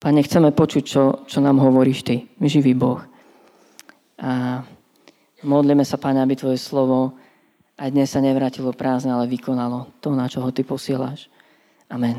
Pane, 0.00 0.24
chceme 0.24 0.48
počuť, 0.48 0.84
čo, 0.88 1.28
čo 1.28 1.44
nám 1.44 1.60
hovoríš 1.60 2.08
Ty, 2.08 2.24
živý 2.40 2.72
Boh. 2.72 3.04
A 4.16 4.64
modlíme 5.44 5.84
sa, 5.84 6.00
Pane, 6.00 6.24
aby 6.24 6.40
Tvoje 6.40 6.56
slovo 6.56 7.12
aj 7.76 7.92
dnes 7.92 8.08
sa 8.08 8.24
nevrátilo 8.24 8.72
prázdne, 8.72 9.12
ale 9.12 9.28
vykonalo 9.28 10.00
to, 10.00 10.16
na 10.16 10.24
čo 10.24 10.40
ho 10.40 10.48
Ty 10.48 10.64
posielaš. 10.64 11.28
Amen. 11.92 12.16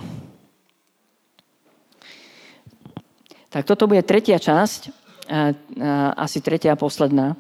Tak 3.50 3.66
toto 3.66 3.90
bude 3.90 4.06
tretia 4.06 4.38
časť, 4.38 4.94
asi 6.22 6.38
tretia 6.38 6.78
a 6.78 6.82
posledná, 6.82 7.34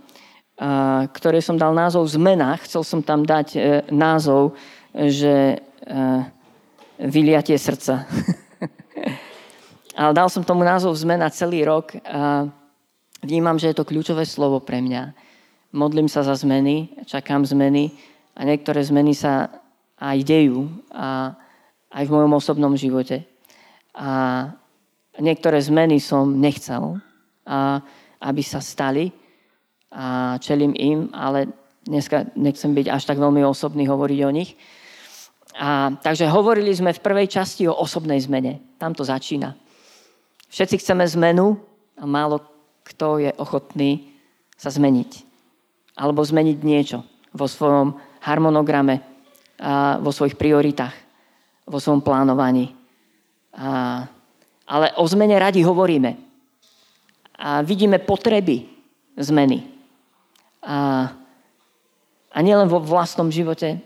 ktoré 1.13 1.37
som 1.45 1.53
dal 1.53 1.77
názov 1.77 2.09
Zmena. 2.09 2.57
Chcel 2.65 2.81
som 2.81 3.05
tam 3.05 3.25
dať 3.25 3.47
e, 3.53 3.59
názov, 3.89 4.53
že 4.93 5.57
e, 5.57 5.89
vyliatie 7.01 7.57
srdca. 7.57 8.05
Ale 10.01 10.17
dal 10.17 10.33
som 10.33 10.41
tomu 10.41 10.65
názov 10.65 10.97
Zmena 10.97 11.29
celý 11.29 11.61
rok 11.61 11.93
a 12.01 12.49
vnímam, 13.21 13.61
že 13.61 13.69
je 13.69 13.77
to 13.77 13.85
kľúčové 13.85 14.25
slovo 14.25 14.57
pre 14.57 14.81
mňa. 14.81 15.13
Modlím 15.77 16.09
sa 16.09 16.25
za 16.25 16.33
zmeny, 16.33 16.89
čakám 17.05 17.45
zmeny 17.45 17.93
a 18.33 18.41
niektoré 18.41 18.81
zmeny 18.81 19.13
sa 19.13 19.61
aj 20.01 20.25
dejú 20.25 20.73
a 20.89 21.37
aj 21.93 22.03
v 22.09 22.13
mojom 22.17 22.33
osobnom 22.33 22.73
živote. 22.73 23.29
A 23.93 24.49
niektoré 25.21 25.61
zmeny 25.61 26.01
som 26.01 26.33
nechcel, 26.33 26.97
a 27.45 27.85
aby 28.25 28.41
sa 28.41 28.57
stali 28.57 29.13
a 29.93 30.33
čelím 30.41 30.73
im, 30.81 30.99
ale 31.13 31.45
dneska 31.85 32.33
nechcem 32.33 32.73
byť 32.73 32.89
až 32.89 33.05
tak 33.05 33.21
veľmi 33.21 33.45
osobný 33.45 33.85
hovoriť 33.85 34.19
o 34.25 34.33
nich. 34.33 34.57
A, 35.61 35.93
takže 35.93 36.25
hovorili 36.25 36.73
sme 36.73 36.89
v 36.89 37.03
prvej 37.05 37.29
časti 37.29 37.69
o 37.69 37.77
osobnej 37.77 38.17
zmene. 38.17 38.65
Tam 38.81 38.97
to 38.97 39.05
začína. 39.05 39.60
Všetci 40.51 40.83
chceme 40.83 41.07
zmenu 41.07 41.55
a 41.95 42.03
málo 42.03 42.43
kto 42.83 43.23
je 43.23 43.31
ochotný 43.39 44.11
sa 44.59 44.67
zmeniť. 44.67 45.23
Alebo 45.95 46.19
zmeniť 46.19 46.57
niečo 46.59 47.07
vo 47.31 47.47
svojom 47.47 47.95
harmonograme, 48.19 48.99
a 49.61 50.01
vo 50.01 50.11
svojich 50.11 50.35
prioritách, 50.35 50.93
vo 51.63 51.79
svojom 51.79 52.03
plánovaní. 52.03 52.73
A, 53.55 54.03
ale 54.67 54.91
o 54.99 55.05
zmene 55.07 55.39
radi 55.39 55.63
hovoríme. 55.63 56.19
A 57.39 57.63
vidíme 57.63 58.01
potreby 58.01 58.67
zmeny. 59.15 59.63
A, 60.65 61.09
a 62.27 62.37
nielen 62.43 62.67
vo 62.67 62.83
vlastnom 62.83 63.31
živote. 63.31 63.79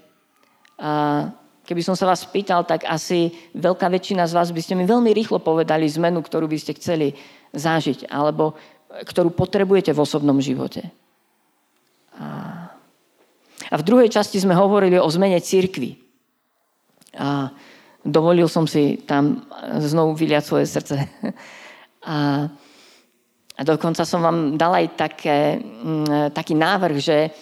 A, 0.82 1.30
Keby 1.66 1.82
som 1.82 1.98
sa 1.98 2.06
vás 2.06 2.22
pýtal, 2.30 2.62
tak 2.62 2.86
asi 2.86 3.34
veľká 3.58 3.90
väčšina 3.90 4.30
z 4.30 4.38
vás 4.38 4.54
by 4.54 4.62
ste 4.62 4.78
mi 4.78 4.86
veľmi 4.86 5.10
rýchlo 5.10 5.42
povedali 5.42 5.90
zmenu, 5.98 6.22
ktorú 6.22 6.46
by 6.46 6.58
ste 6.62 6.78
chceli 6.78 7.18
zažiť, 7.58 8.06
alebo 8.14 8.54
ktorú 9.02 9.34
potrebujete 9.34 9.90
v 9.90 10.00
osobnom 10.00 10.38
živote. 10.38 10.86
A, 12.22 12.28
a 13.74 13.76
v 13.76 13.84
druhej 13.84 14.14
časti 14.14 14.38
sme 14.38 14.54
hovorili 14.54 15.02
o 15.02 15.10
zmene 15.10 15.42
církvy. 15.42 15.98
A 17.18 17.50
dovolil 18.06 18.46
som 18.46 18.70
si 18.70 19.02
tam 19.02 19.50
znovu 19.82 20.14
vyliať 20.14 20.44
svoje 20.46 20.66
srdce. 20.70 20.96
A, 22.06 22.46
a 23.58 23.62
dokonca 23.66 24.06
som 24.06 24.22
vám 24.22 24.62
dal 24.62 24.78
aj 24.78 24.94
také, 24.94 25.58
taký 26.38 26.54
návrh, 26.54 26.98
že 27.02 27.34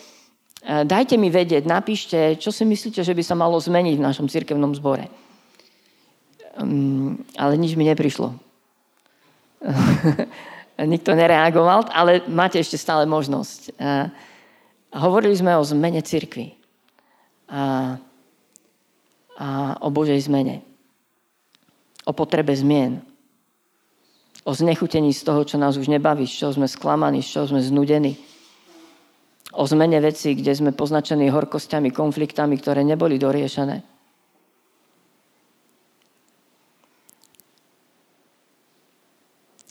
dajte 0.64 1.20
mi 1.20 1.28
vedieť, 1.28 1.68
napíšte, 1.68 2.40
čo 2.40 2.48
si 2.48 2.64
myslíte, 2.64 3.04
že 3.04 3.12
by 3.12 3.24
sa 3.24 3.36
malo 3.36 3.60
zmeniť 3.60 4.00
v 4.00 4.06
našom 4.06 4.32
cirkevnom 4.32 4.72
zbore. 4.72 5.12
Um, 6.56 7.20
ale 7.36 7.60
nič 7.60 7.76
mi 7.76 7.84
neprišlo. 7.84 8.32
Nikto 10.80 11.12
nereagoval, 11.14 11.92
ale 11.92 12.24
máte 12.32 12.64
ešte 12.64 12.80
stále 12.80 13.04
možnosť. 13.04 13.76
Uh, 13.76 14.08
hovorili 14.96 15.36
sme 15.36 15.52
o 15.60 15.68
zmene 15.68 16.00
cirkvy. 16.00 16.56
A, 17.52 17.98
a 19.36 19.48
o 19.84 19.92
Božej 19.92 20.32
zmene. 20.32 20.64
O 22.08 22.16
potrebe 22.16 22.56
zmien. 22.56 23.04
O 24.48 24.56
znechutení 24.56 25.12
z 25.12 25.28
toho, 25.28 25.44
čo 25.44 25.60
nás 25.60 25.76
už 25.76 25.92
nebaví, 25.92 26.24
z 26.24 26.40
čoho 26.40 26.56
sme 26.56 26.72
sklamaní, 26.72 27.20
z 27.20 27.36
čoho 27.36 27.46
sme 27.52 27.60
znudení 27.60 28.33
o 29.54 29.64
zmene 29.70 30.02
veci, 30.02 30.34
kde 30.34 30.54
sme 30.54 30.72
poznačení 30.74 31.30
horkosťami, 31.30 31.94
konfliktami, 31.94 32.58
ktoré 32.58 32.82
neboli 32.82 33.22
doriešené. 33.22 33.86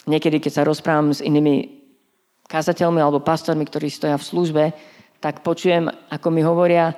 Niekedy, 0.03 0.43
keď 0.43 0.53
sa 0.53 0.67
rozprávam 0.67 1.15
s 1.15 1.23
inými 1.23 1.83
kazateľmi 2.51 2.99
alebo 2.99 3.23
pastormi, 3.23 3.63
ktorí 3.63 3.87
stoja 3.87 4.19
v 4.19 4.27
službe, 4.27 4.65
tak 5.23 5.47
počujem, 5.47 5.87
ako 6.11 6.29
mi 6.35 6.43
hovoria, 6.43 6.91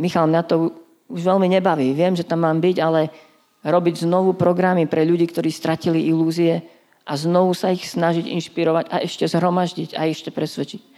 Michal, 0.00 0.24
mňa 0.24 0.42
to 0.48 0.72
už 1.12 1.20
veľmi 1.20 1.44
nebaví. 1.52 1.92
Viem, 1.92 2.16
že 2.16 2.24
tam 2.24 2.48
mám 2.48 2.56
byť, 2.64 2.76
ale 2.80 3.12
robiť 3.60 4.08
znovu 4.08 4.32
programy 4.32 4.88
pre 4.88 5.04
ľudí, 5.04 5.28
ktorí 5.28 5.52
stratili 5.52 6.08
ilúzie 6.08 6.64
a 7.04 7.12
znovu 7.20 7.52
sa 7.52 7.68
ich 7.68 7.84
snažiť 7.84 8.24
inšpirovať 8.24 8.88
a 8.88 9.04
ešte 9.04 9.28
zhromaždiť 9.28 9.92
a 10.00 10.08
ešte 10.08 10.32
presvedčiť. 10.32 10.89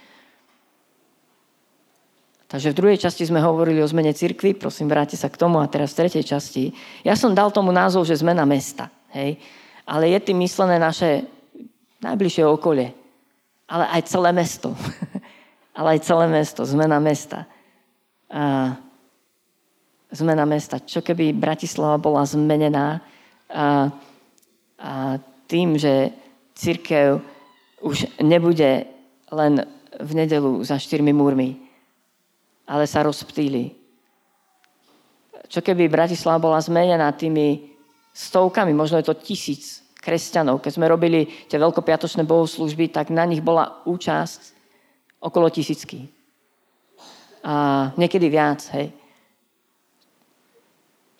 Takže 2.52 2.76
v 2.76 2.78
druhej 2.84 3.00
časti 3.00 3.24
sme 3.24 3.40
hovorili 3.40 3.80
o 3.80 3.88
zmene 3.88 4.12
cirkvy, 4.12 4.52
prosím, 4.52 4.92
vráte 4.92 5.16
sa 5.16 5.32
k 5.32 5.40
tomu 5.40 5.56
a 5.56 5.72
teraz 5.72 5.96
v 5.96 6.04
tretej 6.04 6.20
časti. 6.20 6.76
Ja 7.00 7.16
som 7.16 7.32
dal 7.32 7.48
tomu 7.48 7.72
názov, 7.72 8.04
že 8.04 8.20
zmena 8.20 8.44
mesta. 8.44 8.92
Hej? 9.16 9.40
Ale 9.88 10.12
je 10.12 10.20
tým 10.20 10.36
myslené 10.44 10.76
naše 10.76 11.24
najbližšie 12.04 12.44
okolie. 12.44 12.92
Ale 13.64 13.88
aj 13.96 14.04
celé 14.04 14.36
mesto. 14.36 14.76
Ale 15.80 15.96
aj 15.96 16.04
celé 16.04 16.28
mesto, 16.28 16.60
zmena 16.68 17.00
mesta. 17.00 17.48
A 18.28 18.76
zmena 20.12 20.44
mesta. 20.44 20.76
Čo 20.76 21.00
keby 21.00 21.32
Bratislava 21.32 21.96
bola 21.96 22.20
zmenená 22.28 23.00
a, 23.48 23.88
a 24.76 25.16
tým, 25.48 25.80
že 25.80 26.12
církev 26.52 27.16
už 27.80 28.20
nebude 28.20 28.84
len 29.32 29.64
v 29.96 30.10
nedelu 30.12 30.60
za 30.60 30.76
štyrmi 30.76 31.16
múrmi, 31.16 31.61
ale 32.66 32.84
sa 32.86 33.02
rozptýli. 33.02 33.74
Čo 35.52 35.60
keby 35.60 35.92
Bratislava 35.92 36.40
bola 36.40 36.58
zmenená 36.62 37.12
tými 37.12 37.72
stovkami, 38.12 38.72
možno 38.72 38.96
je 39.00 39.08
to 39.08 39.20
tisíc 39.20 39.84
kresťanov. 40.00 40.64
Keď 40.64 40.72
sme 40.74 40.90
robili 40.90 41.28
tie 41.46 41.60
veľkopiatočné 41.60 42.24
bohoslužby, 42.26 42.88
tak 42.88 43.12
na 43.12 43.22
nich 43.28 43.44
bola 43.44 43.84
účasť 43.84 44.40
okolo 45.22 45.46
tisícky. 45.52 46.10
A 47.46 47.90
niekedy 47.94 48.26
viac, 48.26 48.64
hej. 48.74 48.90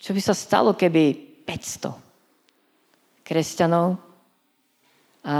Čo 0.03 0.11
by 0.11 0.21
sa 0.23 0.35
stalo, 0.35 0.75
keby 0.75 1.15
500 1.47 3.23
kresťanov 3.23 3.95
a 5.23 5.35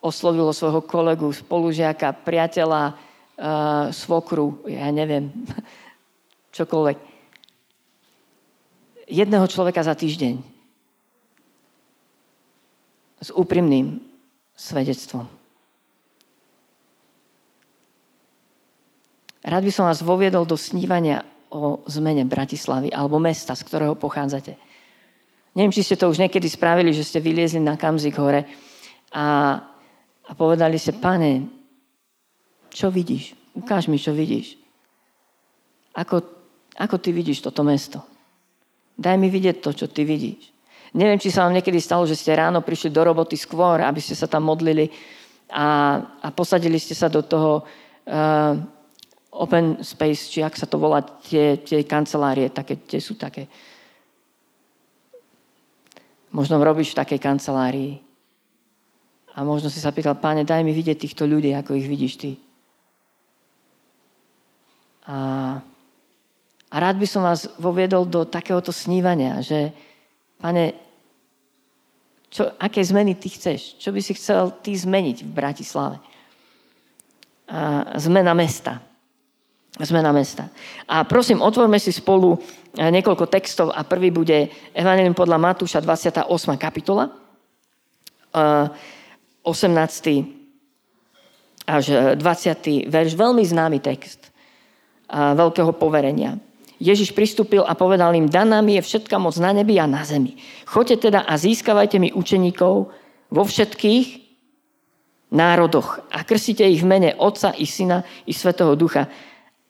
oslovilo 0.00 0.52
svojho 0.56 0.80
kolegu, 0.88 1.28
spolužiaka, 1.28 2.16
priateľa, 2.24 2.96
uh, 3.38 3.90
svokru, 3.90 4.62
ja 4.68 4.90
neviem, 4.90 5.30
čokoľvek. 6.56 6.98
Jedného 9.10 9.46
človeka 9.50 9.84
za 9.84 9.92
týždeň. 9.92 10.40
S 13.24 13.28
úprimným 13.32 14.00
svedectvom. 14.56 15.28
Rád 19.44 19.62
by 19.64 19.72
som 19.72 19.84
vás 19.84 20.00
voviedol 20.00 20.48
do 20.48 20.56
snívania 20.56 21.20
o 21.52 21.84
zmene 21.84 22.24
Bratislavy 22.24 22.88
alebo 22.88 23.20
mesta, 23.20 23.52
z 23.52 23.62
ktorého 23.68 23.92
pochádzate. 23.94 24.56
Neviem, 25.54 25.70
či 25.70 25.86
ste 25.86 26.00
to 26.00 26.10
už 26.10 26.18
niekedy 26.18 26.48
spravili, 26.50 26.90
že 26.90 27.06
ste 27.06 27.22
vyliezli 27.22 27.62
na 27.62 27.78
Kamzik 27.78 28.18
hore 28.18 28.48
a, 29.14 29.26
a 30.26 30.30
povedali 30.34 30.80
ste, 30.80 30.96
pane, 30.96 31.46
čo 32.74 32.90
vidíš? 32.90 33.38
Ukáž 33.54 33.86
mi, 33.86 34.02
čo 34.02 34.10
vidíš. 34.10 34.58
Ako, 35.94 36.26
ako 36.74 36.98
ty 36.98 37.14
vidíš 37.14 37.46
toto 37.46 37.62
mesto? 37.62 38.02
Daj 38.98 39.14
mi 39.14 39.30
vidieť 39.30 39.62
to, 39.62 39.70
čo 39.70 39.86
ty 39.86 40.02
vidíš. 40.02 40.50
Neviem, 40.94 41.22
či 41.22 41.30
sa 41.30 41.46
vám 41.46 41.54
niekedy 41.54 41.78
stalo, 41.78 42.02
že 42.06 42.18
ste 42.18 42.34
ráno 42.34 42.62
prišli 42.66 42.90
do 42.90 43.02
roboty 43.02 43.38
skôr, 43.38 43.82
aby 43.82 44.02
ste 44.02 44.18
sa 44.18 44.26
tam 44.26 44.46
modlili 44.46 44.90
a, 45.50 45.98
a 46.18 46.28
posadili 46.34 46.78
ste 46.78 46.98
sa 46.98 47.06
do 47.06 47.22
toho 47.22 47.62
uh, 47.62 48.54
open 49.34 49.82
space, 49.82 50.30
či 50.30 50.42
ak 50.42 50.54
sa 50.54 50.66
to 50.66 50.78
volá, 50.78 51.02
tie, 51.02 51.58
tie 51.62 51.82
kancelárie, 51.82 52.50
také, 52.50 52.78
tie 52.86 53.02
sú 53.02 53.18
také. 53.18 53.50
Možno 56.34 56.58
robíš 56.62 56.94
v 56.94 56.98
takej 57.02 57.20
kancelárii. 57.22 57.92
A 59.34 59.42
možno 59.42 59.66
si 59.70 59.82
sa 59.82 59.90
pýtal, 59.90 60.14
páne, 60.18 60.46
daj 60.46 60.62
mi 60.62 60.70
vidieť 60.70 60.98
týchto 60.98 61.26
ľudí, 61.26 61.50
ako 61.54 61.74
ich 61.74 61.90
vidíš 61.90 62.14
ty. 62.18 62.30
A, 65.04 65.16
a 66.72 66.76
rád 66.80 66.96
by 66.96 67.06
som 67.06 67.22
vás 67.22 67.48
voviedol 67.60 68.08
do 68.08 68.24
takéhoto 68.24 68.72
snívania, 68.72 69.44
že 69.44 69.70
pane, 70.40 70.74
Čo, 72.34 72.50
aké 72.58 72.82
zmeny 72.82 73.14
ty 73.14 73.30
chceš? 73.30 73.78
Čo 73.78 73.94
by 73.94 74.00
si 74.02 74.18
chcel 74.18 74.50
ty 74.58 74.74
zmeniť 74.74 75.22
v 75.22 75.30
Bratislave? 75.30 76.02
A 77.46 77.94
zmena 78.00 78.34
mesta. 78.34 78.82
Zmena 79.78 80.10
mesta. 80.10 80.50
A 80.90 81.06
prosím, 81.06 81.38
otvorme 81.38 81.78
si 81.78 81.94
spolu 81.94 82.34
eh, 82.34 82.90
niekoľko 82.90 83.30
textov 83.30 83.70
a 83.70 83.86
prvý 83.86 84.10
bude 84.10 84.50
Evangelium 84.74 85.14
podľa 85.14 85.38
Matúša 85.38 85.78
28. 85.78 86.26
kapitola. 86.58 87.14
18. 88.34 89.46
Eh, 89.46 90.26
až 91.64 92.18
20. 92.18 92.90
verš, 92.90 93.14
veľmi 93.14 93.46
známy 93.46 93.78
text 93.78 94.26
eh, 94.26 94.33
veľkého 95.10 95.72
poverenia. 95.76 96.40
Ježiš 96.82 97.14
pristúpil 97.14 97.62
a 97.62 97.78
povedal 97.78 98.12
im, 98.18 98.28
daná 98.28 98.60
mi 98.60 98.76
je 98.76 98.82
všetka 98.84 99.16
moc 99.16 99.38
na 99.38 99.54
nebi 99.54 99.78
a 99.78 99.86
na 99.86 100.02
zemi. 100.02 100.36
Choďte 100.66 101.08
teda 101.08 101.22
a 101.24 101.32
získavajte 101.38 101.96
mi 102.02 102.10
učeníkov 102.10 102.74
vo 103.30 103.42
všetkých 103.46 104.06
národoch 105.32 106.02
a 106.12 106.22
krstite 106.26 106.66
ich 106.66 106.82
v 106.82 106.90
mene 106.90 107.10
Otca 107.16 107.54
i 107.56 107.66
Syna 107.66 108.04
i 108.26 108.32
Svetého 108.34 108.74
Ducha 108.76 109.08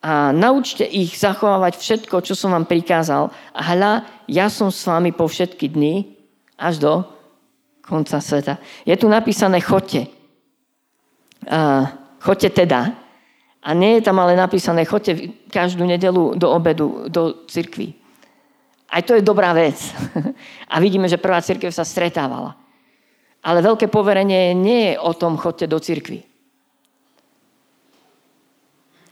a 0.04 0.36
naučte 0.36 0.84
ich 0.84 1.16
zachovávať 1.16 1.80
všetko, 1.80 2.20
čo 2.20 2.36
som 2.36 2.52
vám 2.52 2.68
prikázal 2.68 3.32
a 3.56 3.60
hľa, 3.72 3.92
ja 4.28 4.52
som 4.52 4.68
s 4.68 4.84
vami 4.84 5.16
po 5.16 5.24
všetky 5.24 5.72
dni 5.72 6.12
až 6.60 6.76
do 6.76 6.92
konca 7.80 8.20
sveta. 8.20 8.60
Je 8.84 8.92
tu 9.00 9.08
napísané 9.08 9.64
chodte. 9.64 10.08
Uh, 11.48 11.88
chodte 12.20 12.52
teda. 12.52 13.03
A 13.64 13.72
nie 13.72 13.96
je 13.96 14.04
tam 14.04 14.20
ale 14.20 14.36
napísané, 14.36 14.84
chodte 14.84 15.32
každú 15.48 15.88
nedelu 15.88 16.36
do 16.36 16.52
obedu, 16.52 17.08
do 17.08 17.48
cirkvi. 17.48 17.96
Aj 18.92 19.00
to 19.00 19.16
je 19.16 19.24
dobrá 19.24 19.56
vec. 19.56 19.80
A 20.72 20.76
vidíme, 20.84 21.08
že 21.08 21.16
prvá 21.16 21.40
cirkev 21.40 21.72
sa 21.72 21.80
stretávala. 21.80 22.60
Ale 23.40 23.64
veľké 23.64 23.88
poverenie 23.88 24.52
nie 24.52 24.92
je 24.92 25.00
o 25.00 25.16
tom, 25.16 25.40
chodte 25.40 25.64
do 25.64 25.80
cirkvi. 25.80 26.20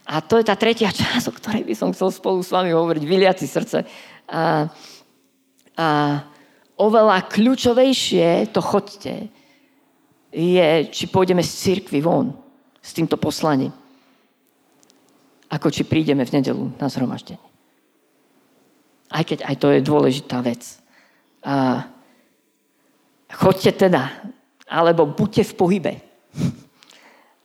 A 0.04 0.20
to 0.20 0.36
je 0.36 0.44
tá 0.44 0.52
tretia 0.52 0.92
časť, 0.92 1.32
o 1.32 1.36
ktorej 1.36 1.64
by 1.64 1.72
som 1.72 1.88
chcel 1.96 2.12
spolu 2.12 2.44
s 2.44 2.52
vami 2.52 2.76
hovoriť, 2.76 3.02
vyliaci 3.08 3.48
srdce. 3.48 3.88
A, 4.28 4.68
a 5.80 5.88
oveľa 6.76 7.24
kľúčovejšie 7.32 8.52
to 8.52 8.60
chodte 8.60 9.32
je, 10.28 10.68
či 10.92 11.04
pôjdeme 11.08 11.40
z 11.40 11.52
cirkvi 11.56 12.04
von 12.04 12.36
s 12.84 12.92
týmto 12.92 13.16
poslaním 13.16 13.81
ako 15.52 15.68
či 15.68 15.84
prídeme 15.84 16.24
v 16.24 16.40
nedelu 16.40 16.72
na 16.80 16.88
zhromaždenie. 16.88 17.44
Aj 19.12 19.20
keď 19.20 19.44
aj 19.44 19.56
to 19.60 19.68
je 19.68 19.84
dôležitá 19.84 20.40
vec. 20.40 20.64
A 21.44 21.84
chodte 23.28 23.68
teda, 23.68 24.08
alebo 24.64 25.04
buďte 25.04 25.52
v 25.52 25.56
pohybe. 25.60 25.92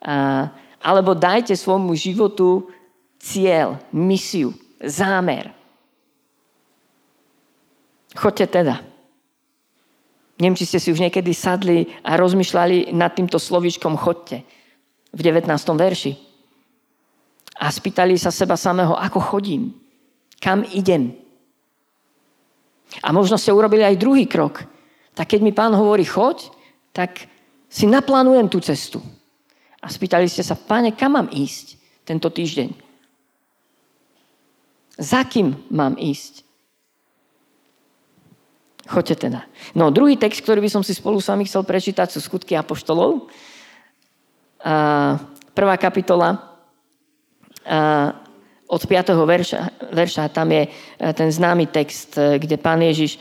A, 0.08 0.48
alebo 0.80 1.12
dajte 1.12 1.52
svojmu 1.52 1.92
životu 2.00 2.72
cieľ, 3.20 3.76
misiu, 3.92 4.56
zámer. 4.80 5.52
Chodte 8.16 8.48
teda. 8.48 8.80
Neviem, 10.40 10.56
či 10.56 10.70
ste 10.70 10.80
si 10.80 10.94
už 10.96 11.04
niekedy 11.04 11.36
sadli 11.36 11.92
a 12.08 12.16
rozmýšľali 12.16 12.96
nad 12.96 13.12
týmto 13.12 13.36
slovíčkom 13.36 14.00
chodte 14.00 14.48
v 15.12 15.20
19. 15.20 15.50
verši 15.76 16.27
a 17.58 17.66
spýtali 17.74 18.18
sa 18.22 18.30
seba 18.30 18.54
samého, 18.54 18.94
ako 18.94 19.20
chodím, 19.20 19.74
kam 20.38 20.62
idem. 20.70 21.18
A 23.02 23.12
možno 23.12 23.36
ste 23.36 23.52
urobili 23.52 23.84
aj 23.84 24.00
druhý 24.00 24.30
krok. 24.30 24.64
Tak 25.18 25.34
keď 25.34 25.40
mi 25.42 25.52
pán 25.52 25.74
hovorí 25.74 26.06
choď, 26.06 26.54
tak 26.94 27.26
si 27.68 27.90
naplánujem 27.90 28.48
tú 28.48 28.62
cestu. 28.62 29.02
A 29.82 29.90
spýtali 29.90 30.30
ste 30.30 30.46
sa, 30.46 30.56
páne, 30.56 30.94
kam 30.94 31.18
mám 31.18 31.28
ísť 31.34 31.78
tento 32.06 32.30
týždeň? 32.30 32.72
Za 34.98 35.22
kým 35.26 35.54
mám 35.70 35.98
ísť? 35.98 36.48
Choďte 38.88 39.28
teda. 39.28 39.44
No, 39.76 39.92
druhý 39.92 40.16
text, 40.16 40.42
ktorý 40.42 40.64
by 40.64 40.72
som 40.72 40.82
si 40.82 40.96
spolu 40.96 41.20
s 41.20 41.28
vami 41.28 41.44
chcel 41.44 41.68
prečítať, 41.68 42.08
sú 42.08 42.24
skutky 42.24 42.56
apoštolov. 42.56 43.28
A 44.64 45.20
prvá 45.52 45.76
kapitola, 45.76 46.47
od 48.68 48.82
5. 48.84 49.16
verša, 49.16 49.92
verša, 49.96 50.24
tam 50.32 50.52
je 50.52 50.68
e, 50.68 50.70
ten 51.16 51.32
známy 51.32 51.72
text, 51.72 52.20
e, 52.20 52.36
kde 52.40 52.60
pán 52.60 52.84
Ježiš 52.84 53.20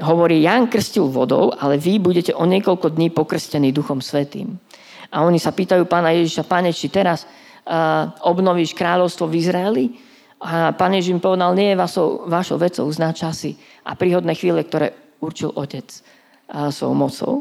hovorí, 0.00 0.38
Jan 0.46 0.70
krstil 0.70 1.10
vodou, 1.10 1.50
ale 1.50 1.74
vy 1.74 1.98
budete 1.98 2.30
o 2.30 2.46
niekoľko 2.46 2.94
dní 2.94 3.10
pokrstení 3.10 3.74
Duchom 3.74 3.98
Svetým. 3.98 4.54
A 5.10 5.26
oni 5.26 5.42
sa 5.42 5.50
pýtajú 5.50 5.82
pána 5.90 6.14
Ježiša, 6.14 6.46
páne, 6.46 6.70
či 6.70 6.86
teraz 6.86 7.26
obnovíš 8.22 8.70
kráľovstvo 8.78 9.26
v 9.26 9.42
Izraeli? 9.42 9.84
A 10.46 10.70
pán 10.78 10.94
Ježiš 10.94 11.18
im 11.18 11.20
povedal, 11.20 11.58
nie 11.58 11.74
je 11.74 11.80
vašou, 11.82 12.30
vašou 12.30 12.56
vecou 12.62 12.86
uzná 12.86 13.10
časy 13.10 13.58
a 13.82 13.98
príhodné 13.98 14.38
chvíle, 14.38 14.62
ktoré 14.62 14.94
určil 15.18 15.50
Otec 15.58 15.90
svojou 16.70 16.94
mocou. 16.94 17.32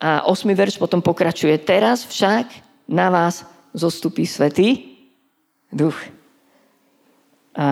A 0.00 0.24
osmi 0.24 0.56
verš 0.56 0.80
potom 0.80 1.04
pokračuje. 1.04 1.60
Teraz 1.60 2.08
však 2.08 2.48
na 2.88 3.12
vás 3.12 3.44
zostupí 3.74 4.26
Svetý 4.26 4.96
Duch. 5.72 5.96
A, 7.58 7.68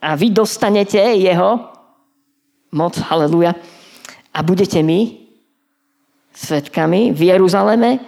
a 0.00 0.10
vy 0.16 0.30
dostanete 0.30 0.98
jeho 0.98 1.70
moc, 2.72 2.96
haleluja, 2.98 3.54
a 4.34 4.38
budete 4.42 4.82
my 4.82 5.18
svetkami 6.34 7.12
v 7.12 7.20
Jeruzaleme, 7.34 7.98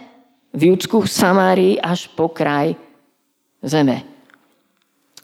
v 0.54 0.62
Judsku, 0.72 1.00
v 1.00 1.10
Samárii 1.10 1.74
až 1.80 2.06
po 2.12 2.28
kraj 2.30 2.76
zeme. 3.62 4.04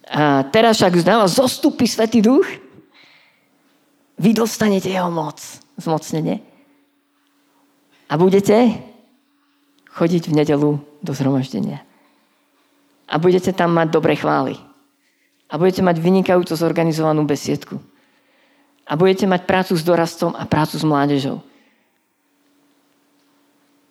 A 0.09 0.43
teraz 0.49 0.81
však 0.81 0.97
z 0.97 1.05
vás 1.05 1.37
zostupí 1.37 1.85
Svetý 1.85 2.25
Duch, 2.25 2.49
vy 4.19 4.35
dostanete 4.35 4.91
jeho 4.91 5.13
moc, 5.13 5.39
zmocnenie. 5.79 6.43
A 8.09 8.17
budete 8.17 8.83
chodiť 9.99 10.31
v 10.31 10.37
nedelu 10.39 10.71
do 11.03 11.13
zhromaždenia. 11.13 11.83
A 13.11 13.19
budete 13.19 13.51
tam 13.51 13.75
mať 13.75 13.91
dobre 13.91 14.15
chvály. 14.15 14.55
A 15.51 15.59
budete 15.59 15.83
mať 15.83 15.99
vynikajúco 15.99 16.55
zorganizovanú 16.55 17.27
besiedku. 17.27 17.83
A 18.87 18.95
budete 18.95 19.27
mať 19.27 19.43
prácu 19.49 19.75
s 19.75 19.83
dorastom 19.83 20.39
a 20.39 20.47
prácu 20.47 20.79
s 20.79 20.85
mládežou. 20.87 21.43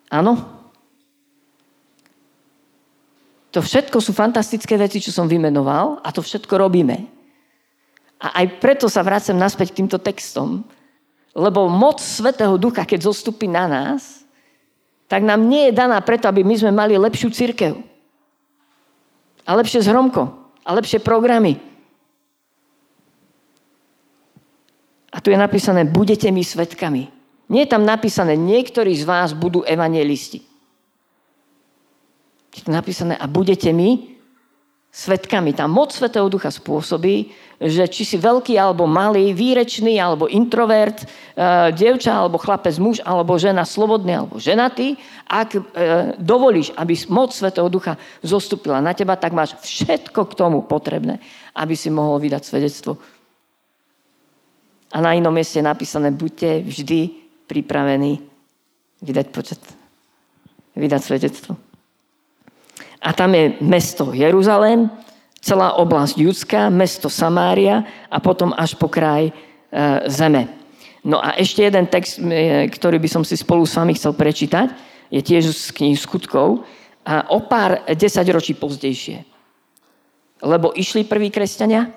Áno? 0.08 0.40
To 3.52 3.60
všetko 3.60 4.00
sú 4.00 4.16
fantastické 4.16 4.80
veci, 4.80 5.02
čo 5.02 5.12
som 5.12 5.28
vymenoval 5.28 6.00
a 6.00 6.08
to 6.14 6.24
všetko 6.24 6.54
robíme. 6.56 7.04
A 8.18 8.42
aj 8.42 8.58
preto 8.58 8.86
sa 8.90 9.04
vracem 9.04 9.36
naspäť 9.38 9.74
k 9.74 9.84
týmto 9.84 9.98
textom, 9.98 10.66
lebo 11.34 11.70
moc 11.70 12.02
Svetého 12.02 12.58
Ducha, 12.58 12.82
keď 12.82 13.06
zostupí 13.06 13.46
na 13.46 13.70
nás, 13.70 14.17
tak 15.08 15.24
nám 15.24 15.48
nie 15.48 15.72
je 15.72 15.72
daná 15.72 15.96
preto, 16.04 16.28
aby 16.28 16.44
my 16.44 16.54
sme 16.54 16.72
mali 16.72 17.00
lepšiu 17.00 17.32
církev. 17.32 17.80
A 19.48 19.50
lepšie 19.56 19.80
zhromko. 19.80 20.28
A 20.68 20.76
lepšie 20.76 21.00
programy. 21.00 21.56
A 25.08 25.24
tu 25.24 25.32
je 25.32 25.40
napísané, 25.40 25.88
budete 25.88 26.28
mi 26.28 26.44
svetkami. 26.44 27.08
Nie 27.48 27.64
je 27.64 27.72
tam 27.72 27.88
napísané, 27.88 28.36
niektorí 28.36 28.92
z 28.92 29.08
vás 29.08 29.32
budú 29.32 29.64
evangelisti. 29.64 30.44
Je 32.52 32.60
tam 32.60 32.76
napísané, 32.76 33.16
a 33.16 33.24
budete 33.24 33.72
mi 33.72 34.17
svetkami. 34.98 35.54
Tá 35.54 35.70
moc 35.70 35.94
Svetého 35.94 36.26
Ducha 36.26 36.50
spôsobí, 36.50 37.30
že 37.62 37.86
či 37.86 38.02
si 38.02 38.18
veľký 38.18 38.58
alebo 38.58 38.82
malý, 38.90 39.30
výrečný 39.30 39.94
alebo 39.94 40.26
introvert, 40.26 41.02
e, 41.02 41.06
dievča 41.70 42.18
alebo 42.18 42.34
chlapec, 42.34 42.74
muž 42.82 42.98
alebo 43.06 43.38
žena, 43.38 43.62
slobodný 43.62 44.18
alebo 44.18 44.42
ženatý, 44.42 44.98
ak 45.30 45.54
e, 45.54 45.60
dovolíš, 46.18 46.74
aby 46.74 46.98
moc 47.14 47.30
Svetého 47.30 47.70
Ducha 47.70 47.94
zostúpila 48.26 48.82
na 48.82 48.90
teba, 48.90 49.14
tak 49.14 49.30
máš 49.30 49.54
všetko 49.62 50.34
k 50.34 50.36
tomu 50.38 50.66
potrebné, 50.66 51.22
aby 51.54 51.78
si 51.78 51.94
mohol 51.94 52.18
vydať 52.18 52.42
svedectvo. 52.42 52.98
A 54.90 54.98
na 54.98 55.14
inom 55.14 55.30
mieste 55.30 55.62
je 55.62 55.68
napísané, 55.68 56.10
buďte 56.10 56.66
vždy 56.66 57.00
pripravení 57.46 58.18
vydať 58.98 59.26
počet, 59.30 59.62
vydať 60.74 61.00
svedectvo. 61.06 61.67
A 63.08 63.16
tam 63.16 63.32
je 63.32 63.56
mesto 63.64 64.12
Jeruzalém, 64.12 64.92
celá 65.40 65.72
oblasť 65.80 66.20
Judská, 66.20 66.68
mesto 66.68 67.08
Samária 67.08 67.88
a 68.12 68.20
potom 68.20 68.52
až 68.52 68.76
po 68.76 68.84
kraj 68.92 69.32
e, 69.32 69.32
zeme. 70.12 70.52
No 71.00 71.16
a 71.16 71.32
ešte 71.40 71.64
jeden 71.64 71.88
text, 71.88 72.20
e, 72.20 72.68
ktorý 72.68 73.00
by 73.00 73.08
som 73.08 73.22
si 73.24 73.32
spolu 73.32 73.64
s 73.64 73.80
vami 73.80 73.96
chcel 73.96 74.12
prečítať, 74.12 74.76
je 75.08 75.24
tiež 75.24 75.48
z 75.48 75.72
knihy 75.72 75.96
skutkov 75.96 76.68
a 77.00 77.32
o 77.32 77.40
pár 77.48 77.80
desaťročí 77.88 78.52
pozdejšie. 78.60 79.24
Lebo 80.44 80.76
išli 80.76 81.08
prví 81.08 81.32
kresťania, 81.32 81.88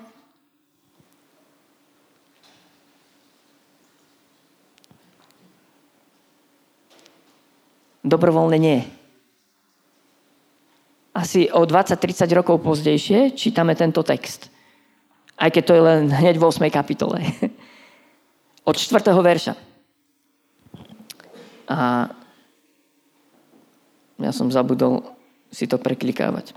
dobrovoľne 7.99 8.59
nie. 8.63 9.00
Asi 11.11 11.51
o 11.51 11.67
20-30 11.67 12.23
rokov 12.31 12.63
pozdejšie 12.63 13.35
čítame 13.35 13.75
tento 13.75 13.99
text. 13.99 14.47
Aj 15.35 15.51
keď 15.51 15.63
to 15.65 15.73
je 15.75 15.83
len 15.83 16.01
hneď 16.07 16.39
v 16.39 16.47
8. 16.47 16.71
kapitole. 16.71 17.19
Od 18.69 18.77
4. 18.77 19.11
verša. 19.11 19.53
A 21.71 22.07
ja 24.21 24.31
som 24.31 24.53
zabudol 24.53 25.01
si 25.49 25.65
to 25.65 25.81
preklikávať. 25.81 26.53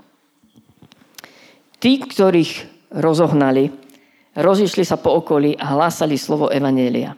Tí, 1.81 1.99
ktorých 1.99 2.69
rozohnali, 2.93 3.73
rozišli 4.37 4.85
sa 4.85 4.95
po 4.95 5.17
okolí 5.19 5.57
a 5.57 5.75
hlásali 5.75 6.15
slovo 6.15 6.47
Evanielia. 6.47 7.17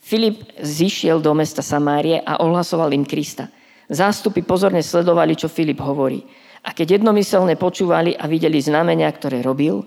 Filip 0.00 0.42
zišiel 0.58 1.20
do 1.20 1.36
mesta 1.36 1.60
Samárie 1.60 2.24
a 2.24 2.40
ohlasoval 2.40 2.90
im 2.96 3.04
Krista. 3.04 3.52
Zástupy 3.90 4.40
pozorne 4.40 4.80
sledovali, 4.80 5.36
čo 5.36 5.52
Filip 5.52 5.78
hovorí. 5.84 6.24
A 6.60 6.76
keď 6.76 7.00
jednomyselne 7.00 7.56
počúvali 7.56 8.12
a 8.12 8.28
videli 8.28 8.60
znamenia, 8.60 9.08
ktoré 9.08 9.40
robil, 9.40 9.80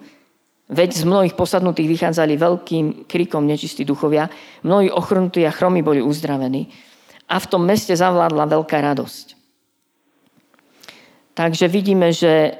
veď 0.73 0.89
z 0.95 1.03
mnohých 1.05 1.37
posadnutých 1.37 1.85
vychádzali 1.85 2.33
veľkým 2.33 2.85
krikom 3.05 3.45
nečistí 3.45 3.85
duchovia, 3.85 4.31
mnohí 4.65 4.89
ochrnutí 4.89 5.45
a 5.45 5.53
chromy 5.53 5.85
boli 5.85 6.01
uzdravení 6.01 6.71
a 7.29 7.37
v 7.37 7.49
tom 7.49 7.63
meste 7.63 7.93
zavládla 7.93 8.49
veľká 8.49 8.77
radosť. 8.81 9.37
Takže 11.33 11.65
vidíme, 11.69 12.13
že 12.13 12.57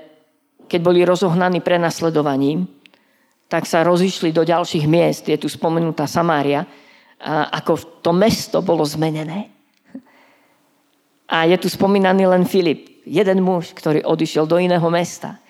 keď 0.70 0.80
boli 0.82 1.06
rozohnaní 1.06 1.62
prenasledovaním, 1.62 2.66
tak 3.46 3.70
sa 3.70 3.86
rozišli 3.86 4.34
do 4.34 4.42
ďalších 4.42 4.90
miest. 4.90 5.30
Je 5.30 5.38
tu 5.38 5.46
spomenutá 5.46 6.10
Samária, 6.10 6.66
ako 7.54 8.02
to 8.02 8.10
mesto 8.10 8.66
bolo 8.66 8.82
zmenené. 8.82 9.54
A 11.30 11.46
je 11.46 11.58
tu 11.62 11.70
spomínaný 11.70 12.26
len 12.26 12.50
Filip, 12.50 12.93
jeden 13.04 13.40
muž, 13.44 13.76
ktorý 13.76 14.04
odišiel 14.04 14.48
do 14.48 14.58
iného 14.60 14.86
mesta 14.90 15.44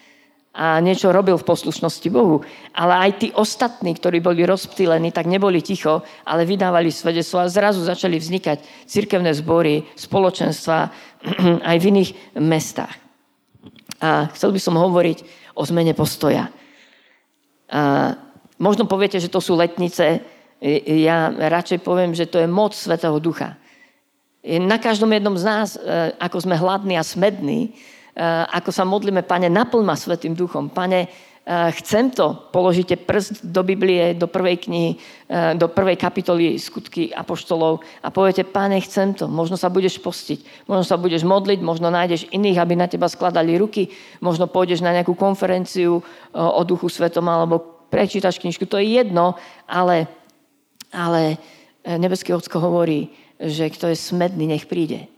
a 0.54 0.78
niečo 0.78 1.10
robil 1.10 1.34
v 1.34 1.50
poslušnosti 1.50 2.10
Bohu. 2.14 2.46
Ale 2.78 2.94
aj 3.10 3.12
tí 3.18 3.28
ostatní, 3.34 3.98
ktorí 3.98 4.22
boli 4.22 4.46
rozptýlení, 4.46 5.10
tak 5.10 5.26
neboli 5.26 5.66
ticho, 5.66 6.06
ale 6.30 6.46
vydávali 6.46 6.94
svedectvo 6.94 7.42
a 7.42 7.50
zrazu 7.50 7.82
začali 7.82 8.22
vznikať 8.22 8.86
cirkevné 8.86 9.34
zbory, 9.34 9.82
spoločenstva 9.98 10.78
aj 11.74 11.78
v 11.82 11.88
iných 11.90 12.10
mestách. 12.38 12.94
A 13.98 14.30
chcel 14.38 14.54
by 14.54 14.62
som 14.62 14.78
hovoriť 14.78 15.18
o 15.58 15.66
zmene 15.66 15.98
postoja. 15.98 16.54
A 17.74 18.14
možno 18.62 18.86
poviete, 18.86 19.18
že 19.18 19.34
to 19.34 19.42
sú 19.42 19.58
letnice, 19.58 20.22
ja 20.86 21.34
radšej 21.34 21.82
poviem, 21.82 22.14
že 22.14 22.30
to 22.30 22.38
je 22.38 22.48
moc 22.48 22.78
Svetého 22.78 23.18
Ducha. 23.18 23.58
Na 24.44 24.76
každom 24.76 25.08
jednom 25.16 25.40
z 25.40 25.44
nás, 25.48 25.70
e, 25.80 26.12
ako 26.20 26.44
sme 26.44 26.60
hladní 26.60 27.00
a 27.00 27.04
smední, 27.08 27.72
e, 27.72 28.20
ako 28.52 28.76
sa 28.76 28.84
modlíme, 28.84 29.24
Pane, 29.24 29.48
naplň 29.48 29.84
ma 29.88 29.96
Svetým 29.96 30.36
Duchom. 30.36 30.68
Pane, 30.68 31.08
e, 31.08 31.10
chcem 31.80 32.12
to. 32.12 32.52
Položíte 32.52 33.00
prst 33.00 33.48
do 33.48 33.64
Biblie, 33.64 34.12
do 34.12 34.28
prvej 34.28 34.68
knihy, 34.68 34.92
do 35.56 35.72
prvej 35.72 35.96
kapitoly 35.96 36.60
skutky 36.60 37.16
apoštolov 37.16 37.88
a 38.04 38.12
poviete, 38.12 38.44
Pane, 38.44 38.84
chcem 38.84 39.16
to. 39.16 39.32
Možno 39.32 39.56
sa 39.56 39.72
budeš 39.72 40.04
postiť, 40.04 40.68
možno 40.68 40.84
sa 40.84 41.00
budeš 41.00 41.24
modliť, 41.24 41.64
možno 41.64 41.88
nájdeš 41.88 42.28
iných, 42.28 42.60
aby 42.60 42.76
na 42.76 42.92
teba 42.92 43.08
skladali 43.08 43.56
ruky, 43.56 43.96
možno 44.20 44.52
pôjdeš 44.52 44.84
na 44.84 44.92
nejakú 44.92 45.16
konferenciu 45.16 46.04
o 46.36 46.62
Duchu 46.68 46.92
Svetom 46.92 47.32
alebo 47.32 47.88
prečítaš 47.88 48.44
knižku. 48.44 48.68
To 48.68 48.76
je 48.76 49.00
jedno, 49.00 49.40
ale 49.72 50.12
ale 50.94 51.42
nebeský 51.84 52.32
Ocko 52.38 52.62
hovorí, 52.62 53.10
že 53.40 53.70
kto 53.74 53.90
je 53.92 53.98
smedný, 53.98 54.46
nech 54.50 54.70
príde. 54.70 55.10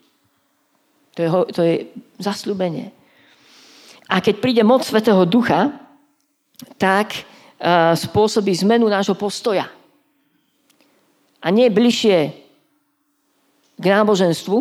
To 1.15 1.19
je, 1.23 1.29
to 1.55 1.61
je 1.63 1.75
zasľúbenie. 2.19 2.91
A 4.11 4.21
keď 4.21 4.35
príde 4.43 4.63
moc 4.67 4.85
Svetého 4.85 5.23
Ducha, 5.25 5.73
tak 6.77 7.15
uh, 7.15 7.95
spôsobí 7.95 8.53
zmenu 8.63 8.85
nášho 8.91 9.15
postoja. 9.17 9.71
A 11.41 11.47
nie 11.49 11.71
bližšie 11.71 12.33
k 13.75 13.85
náboženstvu 13.85 14.57